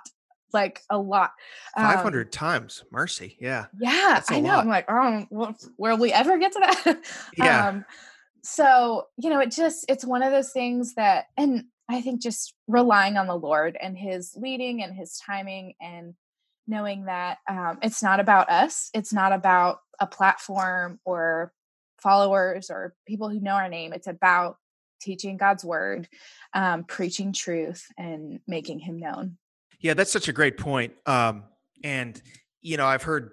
like 0.53 0.83
a 0.89 0.97
lot. 0.97 1.33
Um, 1.77 1.85
500 1.85 2.33
times. 2.33 2.85
Mercy. 2.91 3.37
Yeah. 3.41 3.67
Yeah. 3.79 4.23
I 4.29 4.41
know. 4.41 4.51
Lot. 4.51 4.61
I'm 4.61 4.69
like, 4.69 4.87
oh, 4.89 5.55
where 5.77 5.93
will 5.93 6.01
we 6.01 6.13
ever 6.13 6.39
get 6.39 6.53
to 6.53 6.61
that? 6.61 6.99
Yeah. 7.37 7.69
Um, 7.69 7.85
so, 8.43 9.09
you 9.19 9.29
know, 9.29 9.41
it 9.41 9.51
just, 9.51 9.85
it's 9.89 10.05
one 10.05 10.23
of 10.23 10.31
those 10.31 10.53
things 10.53 10.95
that, 10.95 11.27
and 11.37 11.65
I 11.89 12.01
think 12.01 12.23
just 12.23 12.55
relying 12.67 13.17
on 13.17 13.27
the 13.27 13.37
Lord 13.37 13.77
and 13.81 13.99
his 13.99 14.35
leading 14.37 14.83
and 14.83 14.95
his 14.95 15.19
timing 15.19 15.75
and 15.81 16.15
knowing 16.67 17.07
that 17.07 17.39
um, 17.49 17.79
it's 17.83 18.03
not 18.03 18.21
about 18.21 18.49
us, 18.49 18.91
it's 18.95 19.13
not 19.13 19.33
about 19.33 19.81
a 19.99 20.07
platform 20.07 21.01
or 21.05 21.53
followers 21.99 22.71
or 22.71 22.95
people 23.07 23.29
who 23.29 23.41
know 23.41 23.55
our 23.55 23.69
name. 23.69 23.93
It's 23.93 24.07
about 24.07 24.59
teaching 25.01 25.37
God's 25.37 25.65
word, 25.65 26.09
um, 26.55 26.85
preaching 26.85 27.33
truth, 27.33 27.87
and 27.97 28.41
making 28.47 28.81
Him 28.81 28.99
known. 28.99 29.39
Yeah, 29.81 29.95
that's 29.95 30.13
such 30.13 30.29
a 30.29 30.33
great 30.33 30.59
point. 30.59 30.95
Um, 31.07 31.45
and 31.85 32.21
you 32.61 32.77
know, 32.77 32.87
I've 32.87 33.03
heard 33.03 33.31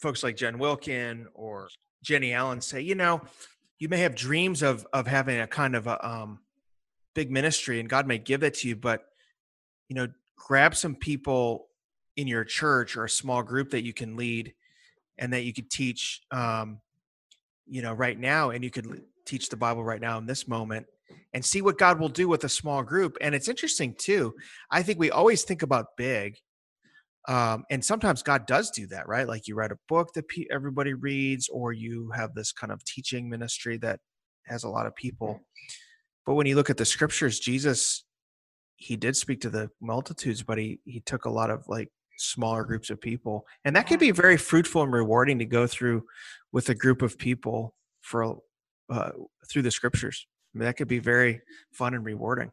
folks 0.00 0.22
like 0.22 0.36
Jen 0.36 0.58
Wilkin 0.58 1.28
or 1.34 1.68
Jennie 2.02 2.32
Allen 2.32 2.60
say, 2.60 2.80
you 2.80 2.94
know, 2.94 3.20
you 3.78 3.88
may 3.88 3.98
have 3.98 4.14
dreams 4.14 4.62
of 4.62 4.86
of 4.92 5.06
having 5.06 5.40
a 5.40 5.46
kind 5.46 5.76
of 5.76 5.86
a 5.86 6.06
um, 6.06 6.40
big 7.14 7.30
ministry, 7.30 7.80
and 7.80 7.88
God 7.88 8.06
may 8.06 8.18
give 8.18 8.42
it 8.42 8.54
to 8.54 8.68
you, 8.68 8.76
but 8.76 9.06
you 9.88 9.96
know, 9.96 10.08
grab 10.36 10.74
some 10.74 10.94
people 10.94 11.68
in 12.16 12.26
your 12.26 12.44
church 12.44 12.96
or 12.96 13.04
a 13.04 13.10
small 13.10 13.42
group 13.42 13.70
that 13.70 13.84
you 13.84 13.92
can 13.92 14.16
lead 14.16 14.54
and 15.18 15.32
that 15.32 15.44
you 15.44 15.52
could 15.52 15.70
teach 15.70 16.22
um, 16.30 16.80
you 17.66 17.82
know 17.82 17.92
right 17.92 18.18
now 18.18 18.50
and 18.50 18.64
you 18.64 18.70
could 18.70 19.02
teach 19.30 19.48
the 19.48 19.56
Bible 19.56 19.84
right 19.84 20.00
now 20.00 20.18
in 20.18 20.26
this 20.26 20.48
moment 20.48 20.86
and 21.32 21.44
see 21.44 21.62
what 21.62 21.78
God 21.78 22.00
will 22.00 22.08
do 22.08 22.28
with 22.28 22.44
a 22.44 22.48
small 22.48 22.82
group. 22.82 23.16
And 23.20 23.34
it's 23.34 23.48
interesting 23.48 23.94
too. 23.96 24.34
I 24.70 24.82
think 24.82 24.98
we 24.98 25.10
always 25.10 25.44
think 25.44 25.62
about 25.62 25.96
big. 25.96 26.36
Um, 27.28 27.64
and 27.70 27.84
sometimes 27.84 28.22
God 28.22 28.46
does 28.46 28.70
do 28.70 28.86
that, 28.88 29.06
right? 29.06 29.28
Like 29.28 29.46
you 29.46 29.54
write 29.54 29.72
a 29.72 29.78
book 29.88 30.14
that 30.14 30.28
pe- 30.28 30.46
everybody 30.50 30.94
reads, 30.94 31.48
or 31.48 31.72
you 31.72 32.10
have 32.10 32.34
this 32.34 32.50
kind 32.50 32.72
of 32.72 32.84
teaching 32.84 33.28
ministry 33.28 33.76
that 33.78 34.00
has 34.46 34.64
a 34.64 34.68
lot 34.68 34.86
of 34.86 34.96
people. 34.96 35.40
But 36.26 36.34
when 36.34 36.46
you 36.46 36.56
look 36.56 36.70
at 36.70 36.76
the 36.76 36.84
scriptures, 36.84 37.38
Jesus, 37.38 38.04
he 38.76 38.96
did 38.96 39.16
speak 39.16 39.42
to 39.42 39.50
the 39.50 39.70
multitudes, 39.80 40.42
but 40.42 40.58
he 40.58 40.80
he 40.84 41.00
took 41.00 41.26
a 41.26 41.30
lot 41.30 41.50
of 41.50 41.64
like 41.68 41.88
smaller 42.16 42.64
groups 42.64 42.88
of 42.90 43.00
people, 43.00 43.46
and 43.64 43.76
that 43.76 43.86
could 43.86 44.00
be 44.00 44.10
very 44.10 44.38
fruitful 44.38 44.82
and 44.82 44.92
rewarding 44.92 45.38
to 45.38 45.44
go 45.44 45.66
through 45.66 46.04
with 46.52 46.70
a 46.70 46.74
group 46.74 47.02
of 47.02 47.18
people 47.18 47.74
for 48.00 48.38
uh, 48.90 49.10
through 49.48 49.62
the 49.62 49.70
scriptures. 49.70 50.26
I 50.54 50.58
mean, 50.58 50.66
that 50.66 50.76
could 50.76 50.88
be 50.88 50.98
very 50.98 51.40
fun 51.72 51.94
and 51.94 52.04
rewarding. 52.04 52.50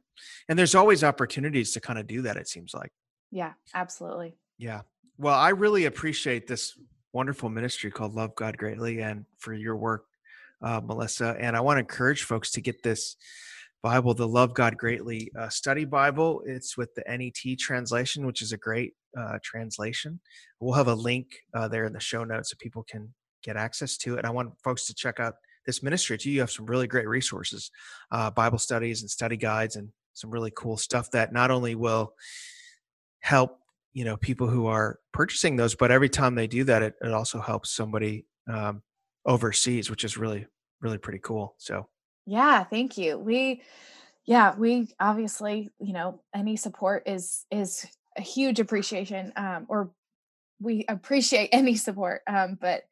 And 0.50 0.58
there's 0.58 0.76
always 0.76 1.04
opportunities 1.04 1.72
to 1.74 1.80
kind 1.80 1.98
of 1.98 2.08
do 2.08 2.22
that, 2.24 2.38
it 2.38 2.48
seems 2.48 2.74
like. 2.74 2.92
Yeah, 3.32 3.54
absolutely. 3.74 4.36
Yeah. 4.58 4.82
Well, 5.18 5.36
I 5.36 5.50
really 5.50 5.86
appreciate 5.86 6.48
this 6.48 6.78
wonderful 7.12 7.50
ministry 7.50 7.90
called 7.90 8.14
Love 8.14 8.36
God 8.36 8.58
Greatly 8.58 9.02
and 9.02 9.26
for 9.40 9.54
your 9.54 9.76
work, 9.76 10.06
uh, 10.62 10.80
Melissa. 10.84 11.36
And 11.40 11.58
I 11.58 11.62
want 11.62 11.78
to 11.78 11.82
encourage 11.82 12.24
folks 12.24 12.52
to 12.52 12.62
get 12.62 12.84
this 12.84 13.16
Bible, 13.82 14.14
the 14.14 14.28
Love 14.28 14.54
God 14.54 14.78
Greatly 14.78 15.32
uh, 15.38 15.50
study 15.50 15.86
Bible. 15.86 16.44
It's 16.46 16.78
with 16.78 16.94
the 16.94 17.04
NET 17.08 17.58
translation, 17.58 18.26
which 18.28 18.42
is 18.42 18.52
a 18.52 18.58
great 18.58 18.94
uh, 19.18 19.40
translation. 19.44 20.20
We'll 20.60 20.76
have 20.76 20.88
a 20.88 20.96
link 20.96 21.28
uh, 21.54 21.68
there 21.68 21.86
in 21.86 21.94
the 21.94 22.00
show 22.00 22.24
notes 22.24 22.52
so 22.52 22.58
people 22.60 22.84
can 22.84 23.14
get 23.44 23.58
access 23.58 23.98
to 23.98 24.16
it. 24.16 24.20
And 24.20 24.28
I 24.28 24.32
want 24.32 24.54
folks 24.64 24.86
to 24.88 24.94
check 24.94 25.20
out 25.20 25.36
this 25.68 25.84
ministry 25.84 26.18
too. 26.18 26.32
You 26.32 26.40
have 26.40 26.50
some 26.50 26.66
really 26.66 26.88
great 26.88 27.08
resources, 27.08 27.70
uh, 28.12 28.32
Bible 28.32 28.58
studies 28.58 29.02
and 29.02 29.10
study 29.10 29.38
guides, 29.38 29.76
and 29.76 29.90
some 30.14 30.32
really 30.32 30.52
cool 30.56 30.78
stuff 30.78 31.12
that 31.12 31.32
not 31.32 31.52
only 31.52 31.76
will 31.76 32.14
help 33.20 33.60
you 33.94 34.06
know 34.06 34.18
people 34.18 34.48
who 34.48 34.66
are 34.66 35.00
purchasing 35.14 35.56
those, 35.56 35.76
but 35.76 35.92
every 35.92 36.10
time 36.10 36.34
they 36.34 36.48
do 36.48 36.64
that, 36.64 36.82
it, 36.82 36.96
it 37.02 37.12
also 37.12 37.40
helps 37.40 37.70
somebody 37.72 38.26
um, 38.52 38.82
overseas, 39.26 39.92
which 39.92 40.04
is 40.04 40.18
really 40.18 40.48
really 40.82 40.98
pretty 40.98 41.20
cool. 41.20 41.54
So 41.60 41.88
yeah, 42.26 42.64
thank 42.64 42.98
you. 42.98 43.20
We 43.20 43.62
yeah 44.28 44.54
we 44.56 44.90
obviously 45.00 45.72
you 45.80 45.94
know 45.94 46.22
any 46.36 46.56
support 46.56 47.04
is 47.08 47.46
is 47.50 47.88
a 48.16 48.22
huge 48.22 48.60
appreciation 48.60 49.34
um, 49.36 49.66
or 49.70 49.90
we 50.60 50.86
appreciate 50.88 51.50
any 51.52 51.76
support 51.76 52.22
um, 52.28 52.58
but 52.60 52.84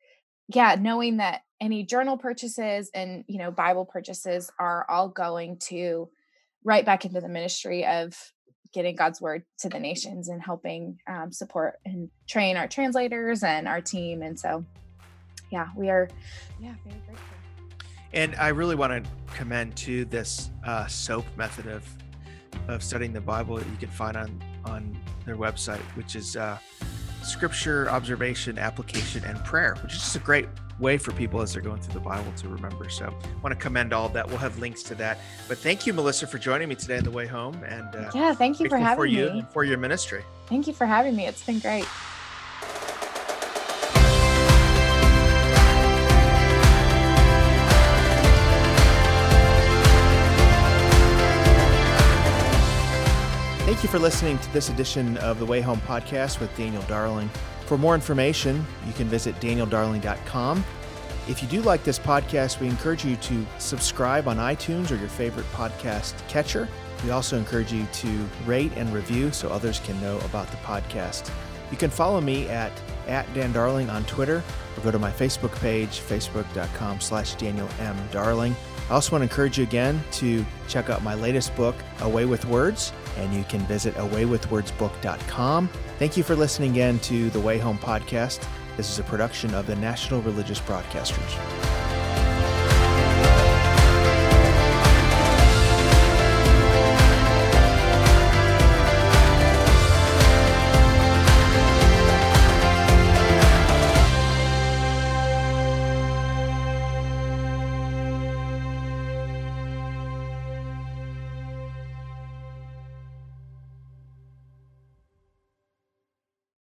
yeah 0.48 0.76
knowing 0.80 1.18
that 1.18 1.42
any 1.62 1.84
journal 1.84 2.18
purchases 2.18 2.89
and 2.94 3.24
you 3.28 3.38
know 3.38 3.52
bible 3.52 3.86
purchases 3.86 4.52
are 4.60 4.86
all 4.89 5.10
going 5.10 5.58
to 5.58 6.10
right 6.63 6.86
back 6.86 7.06
into 7.06 7.22
the 7.22 7.30
ministry 7.30 7.86
of 7.86 8.13
getting 8.74 8.96
god's 8.96 9.22
word 9.22 9.44
to 9.58 9.70
the 9.70 9.80
nations 9.80 10.28
and 10.28 10.41
helping 10.41 10.98
um, 11.08 11.32
support 11.32 11.76
and 11.86 12.10
train 12.28 12.58
our 12.58 12.68
translators 12.68 13.44
and 13.44 13.68
our 13.68 13.82
team 13.82 14.22
and 14.22 14.38
so 14.39 14.65
yeah 15.52 15.68
we 15.76 15.89
are 15.89 16.10
yeah 16.60 16.74
very 16.84 17.00
grateful. 17.06 17.26
And 18.13 18.36
i 18.36 18.50
really 18.50 18.76
want 18.76 19.04
to 19.04 19.10
commend 19.34 19.76
to 19.78 20.06
this 20.06 20.52
uh, 20.65 20.88
soap 20.88 21.26
method 21.38 21.68
of 21.68 21.88
of 22.68 22.84
studying 22.84 23.13
the 23.13 23.22
bible 23.22 23.58
that 23.58 23.68
you 23.68 23.78
can 23.78 23.89
find 23.89 24.18
on 24.18 24.44
on 24.65 24.98
their 25.26 25.38
website 25.38 25.82
which 25.96 26.15
is 26.15 26.36
uh, 26.36 26.58
scripture 27.24 27.89
observation 27.89 28.58
application 28.58 29.24
and 29.26 29.44
prayer 29.46 29.78
which 29.84 29.94
is 29.94 30.00
just 30.00 30.15
a 30.15 30.20
great 30.20 30.48
way 30.80 30.98
for 30.98 31.12
people 31.14 31.42
as 31.42 31.54
they're 31.54 31.62
going 31.62 31.82
through 31.82 31.94
the 31.94 32.00
Bible 32.00 32.32
to 32.38 32.50
remember. 32.50 32.90
So 32.90 33.06
I 33.06 33.42
want 33.42 33.54
to 33.54 33.56
commend 33.56 33.94
all 33.94 34.10
that. 34.10 34.28
We'll 34.28 34.38
have 34.38 34.60
links 34.60 34.84
to 34.84 34.96
that. 34.96 35.20
But 35.48 35.58
thank 35.58 35.88
you, 35.88 35.94
Melissa, 35.94 36.28
for 36.28 36.38
joining 36.38 36.70
me 36.70 36.76
today 36.76 36.98
on 36.98 37.04
the 37.04 37.12
way 37.12 37.26
home. 37.28 37.64
And 37.66 37.96
uh, 37.96 38.12
yeah, 38.14 38.34
thank 38.34 38.60
you 38.60 38.70
for 38.70 38.78
having 38.78 38.98
for 38.98 39.06
you 39.06 39.26
me. 39.26 39.40
and 39.40 39.50
for 39.50 39.64
your 39.64 39.78
ministry. 39.78 40.24
Thank 40.48 40.68
you 40.68 40.74
for 40.74 40.86
having 40.86 41.16
me. 41.16 41.26
It's 41.28 41.46
been 41.46 41.60
great. 41.60 41.86
Thank 53.66 53.82
you 53.82 53.90
for 53.90 53.98
listening 53.98 54.38
to 54.38 54.54
this 54.54 54.70
edition 54.70 55.18
of 55.18 55.40
the 55.40 55.46
Way 55.46 55.60
Home 55.60 55.82
podcast 55.82 56.40
with 56.40 56.56
Daniel 56.56 56.84
Darling. 56.84 57.32
For 57.65 57.78
more 57.78 57.95
information, 57.95 58.65
you 58.86 58.93
can 58.93 59.08
visit 59.08 59.36
danieldarling.com. 59.39 60.63
If 61.28 61.41
you 61.41 61.47
do 61.47 61.62
like 61.62 61.84
this 61.84 61.97
podcast, 61.97 62.60
we 62.60 62.67
encourage 62.67 63.04
you 63.04 63.15
to 63.15 63.45
subscribe 63.58 64.28
on 64.28 64.38
iTunes 64.38 64.91
or 64.91 64.95
your 64.95 65.10
favorite 65.10 65.47
podcast 65.54 66.15
catcher. 66.28 66.69
We 67.04 67.10
also 67.10 67.38
encourage 67.38 67.73
you 67.73 67.88
to 67.91 68.30
rate 68.45 68.71
and 68.75 68.93
review 68.93 69.32
so 69.32 69.49
others 69.49 69.80
can 69.80 69.99
know 70.01 70.19
about 70.19 70.49
the 70.51 70.58
podcast. 70.58 71.32
You 71.71 71.78
can 71.78 71.89
follow 71.89 72.21
me 72.21 72.47
at, 72.49 72.71
at 73.08 73.32
Dan 73.34 73.51
Darling 73.51 73.89
on 73.89 74.06
Twitter 74.06 74.43
or 74.78 74.84
go 74.84 74.91
to 74.91 74.99
my 74.99 75.12
Facebook 75.12 75.60
page, 75.60 75.99
facebook.com 75.99 76.99
slash 77.01 77.34
Daniel 77.36 77.67
M. 77.80 77.97
Darling. 78.12 78.56
I 78.89 78.93
also 78.93 79.12
want 79.12 79.21
to 79.21 79.23
encourage 79.23 79.58
you 79.58 79.63
again 79.63 80.04
to 80.13 80.45
check 80.67 80.91
out 80.91 81.01
my 81.01 81.15
latest 81.15 81.56
book, 81.56 81.75
A 82.01 82.10
Way 82.10 82.25
with 82.25 82.45
Words, 82.45 82.93
and 83.17 83.34
you 83.34 83.43
can 83.45 83.62
visit 83.62 83.93
awaywithwordsbook.com. 83.95 85.69
Thank 85.99 86.17
you 86.17 86.23
for 86.23 86.36
listening 86.36 86.71
again 86.71 86.99
to 86.99 87.30
the 87.30 87.39
Way 87.39 87.58
Home 87.58 87.78
podcast. 87.78 88.45
This 88.78 88.89
is 88.89 88.99
a 88.99 89.04
production 89.04 89.54
of 89.54 89.67
the 89.67 89.75
National 89.75 90.21
Religious 90.21 90.60
Broadcasters. 90.60 91.85